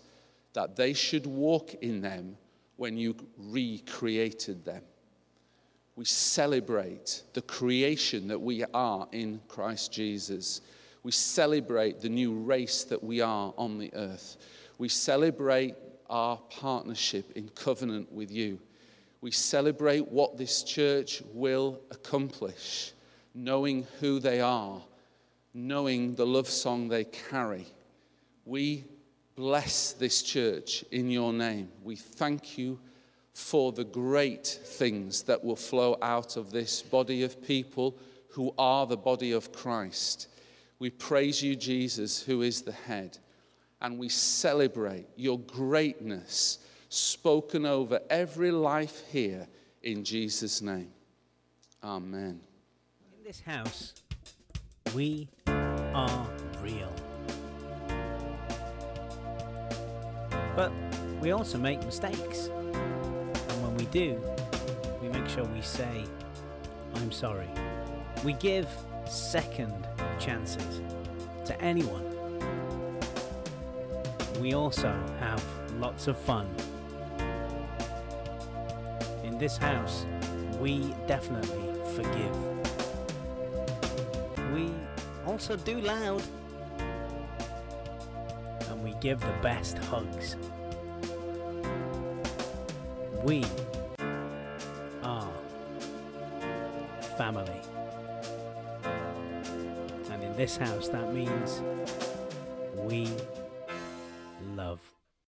that 0.55 0.75
they 0.75 0.95
should 0.95 1.27
walk 1.27 1.75
in 1.83 2.01
them 2.01 2.39
when 2.77 2.97
you 2.97 3.16
recreated 3.37 4.64
them. 4.64 4.83
We 5.95 6.07
celebrate 6.07 7.23
the 7.35 7.43
creation 7.43 8.29
that 8.29 8.41
we 8.41 8.64
are 8.73 9.07
in 9.12 9.43
Christ 9.47 9.93
Jesus. 9.93 10.62
We 11.03 11.12
celebrate 11.12 12.01
the 12.01 12.09
new 12.09 12.33
race 12.33 12.85
that 12.85 13.05
we 13.05 13.20
are 13.20 13.53
on 13.59 13.77
the 13.77 13.93
earth. 13.93 14.39
We 14.79 14.89
celebrate 14.89 15.75
our 16.12 16.36
partnership 16.50 17.32
in 17.36 17.48
covenant 17.48 18.12
with 18.12 18.30
you. 18.30 18.60
We 19.22 19.30
celebrate 19.30 20.06
what 20.08 20.36
this 20.36 20.62
church 20.62 21.22
will 21.32 21.80
accomplish, 21.90 22.92
knowing 23.34 23.86
who 23.98 24.20
they 24.20 24.40
are, 24.40 24.82
knowing 25.54 26.14
the 26.14 26.26
love 26.26 26.48
song 26.48 26.88
they 26.88 27.04
carry. 27.04 27.66
We 28.44 28.84
bless 29.34 29.92
this 29.92 30.22
church 30.22 30.84
in 30.90 31.10
your 31.10 31.32
name. 31.32 31.70
We 31.82 31.96
thank 31.96 32.58
you 32.58 32.78
for 33.32 33.72
the 33.72 33.84
great 33.84 34.46
things 34.46 35.22
that 35.22 35.42
will 35.42 35.56
flow 35.56 35.96
out 36.02 36.36
of 36.36 36.50
this 36.50 36.82
body 36.82 37.22
of 37.22 37.42
people 37.42 37.96
who 38.28 38.52
are 38.58 38.86
the 38.86 38.96
body 38.98 39.32
of 39.32 39.52
Christ. 39.52 40.28
We 40.78 40.90
praise 40.90 41.42
you, 41.42 41.56
Jesus, 41.56 42.20
who 42.22 42.42
is 42.42 42.62
the 42.62 42.72
head, 42.72 43.16
and 43.83 43.99
we 43.99 44.09
celebrate 44.09 45.07
your 45.16 45.39
greatness 45.41 46.61
spoken 46.89 47.66
over 47.66 48.01
every 48.09 48.53
life 48.53 49.03
here 49.11 49.47
in 49.83 50.05
Jesus' 50.05 50.62
name. 50.62 50.91
Amen. 51.83 52.41
In 53.18 53.24
this 53.24 53.41
house, 53.41 53.95
we 54.95 55.28
are 55.47 56.28
real. 56.62 56.93
But 60.55 60.70
we 61.20 61.33
also 61.33 61.59
make 61.59 61.83
mistakes. 61.85 62.47
And 62.47 63.62
when 63.62 63.74
we 63.76 63.87
do, 63.87 64.22
we 65.01 65.09
make 65.09 65.28
sure 65.28 65.45
we 65.45 65.62
say, 65.62 66.05
I'm 66.95 67.11
sorry. 67.11 67.49
We 68.22 68.35
give 68.35 68.68
second 69.09 69.74
chances 70.20 70.83
to 71.47 71.61
anyone. 71.61 72.22
We 74.43 74.55
also 74.55 74.93
have 75.20 75.40
lots 75.78 76.09
of 76.09 76.18
fun 76.18 76.49
In 79.22 79.38
this 79.38 79.57
house, 79.57 80.05
we 80.59 80.93
definitely 81.07 81.70
forgive. 81.95 82.36
We 84.53 84.68
also 85.24 85.55
do 85.57 85.80
loud. 85.80 86.22
And 88.68 88.82
we 88.82 88.95
give 89.01 89.20
the 89.20 89.34
best 89.43 89.78
hugs. 89.78 90.36
We 93.22 93.45
are 95.05 95.32
family. 97.16 97.62
And 100.11 100.24
in 100.24 100.36
this 100.36 100.57
house, 100.57 100.88
that 100.88 101.14
means 101.14 101.62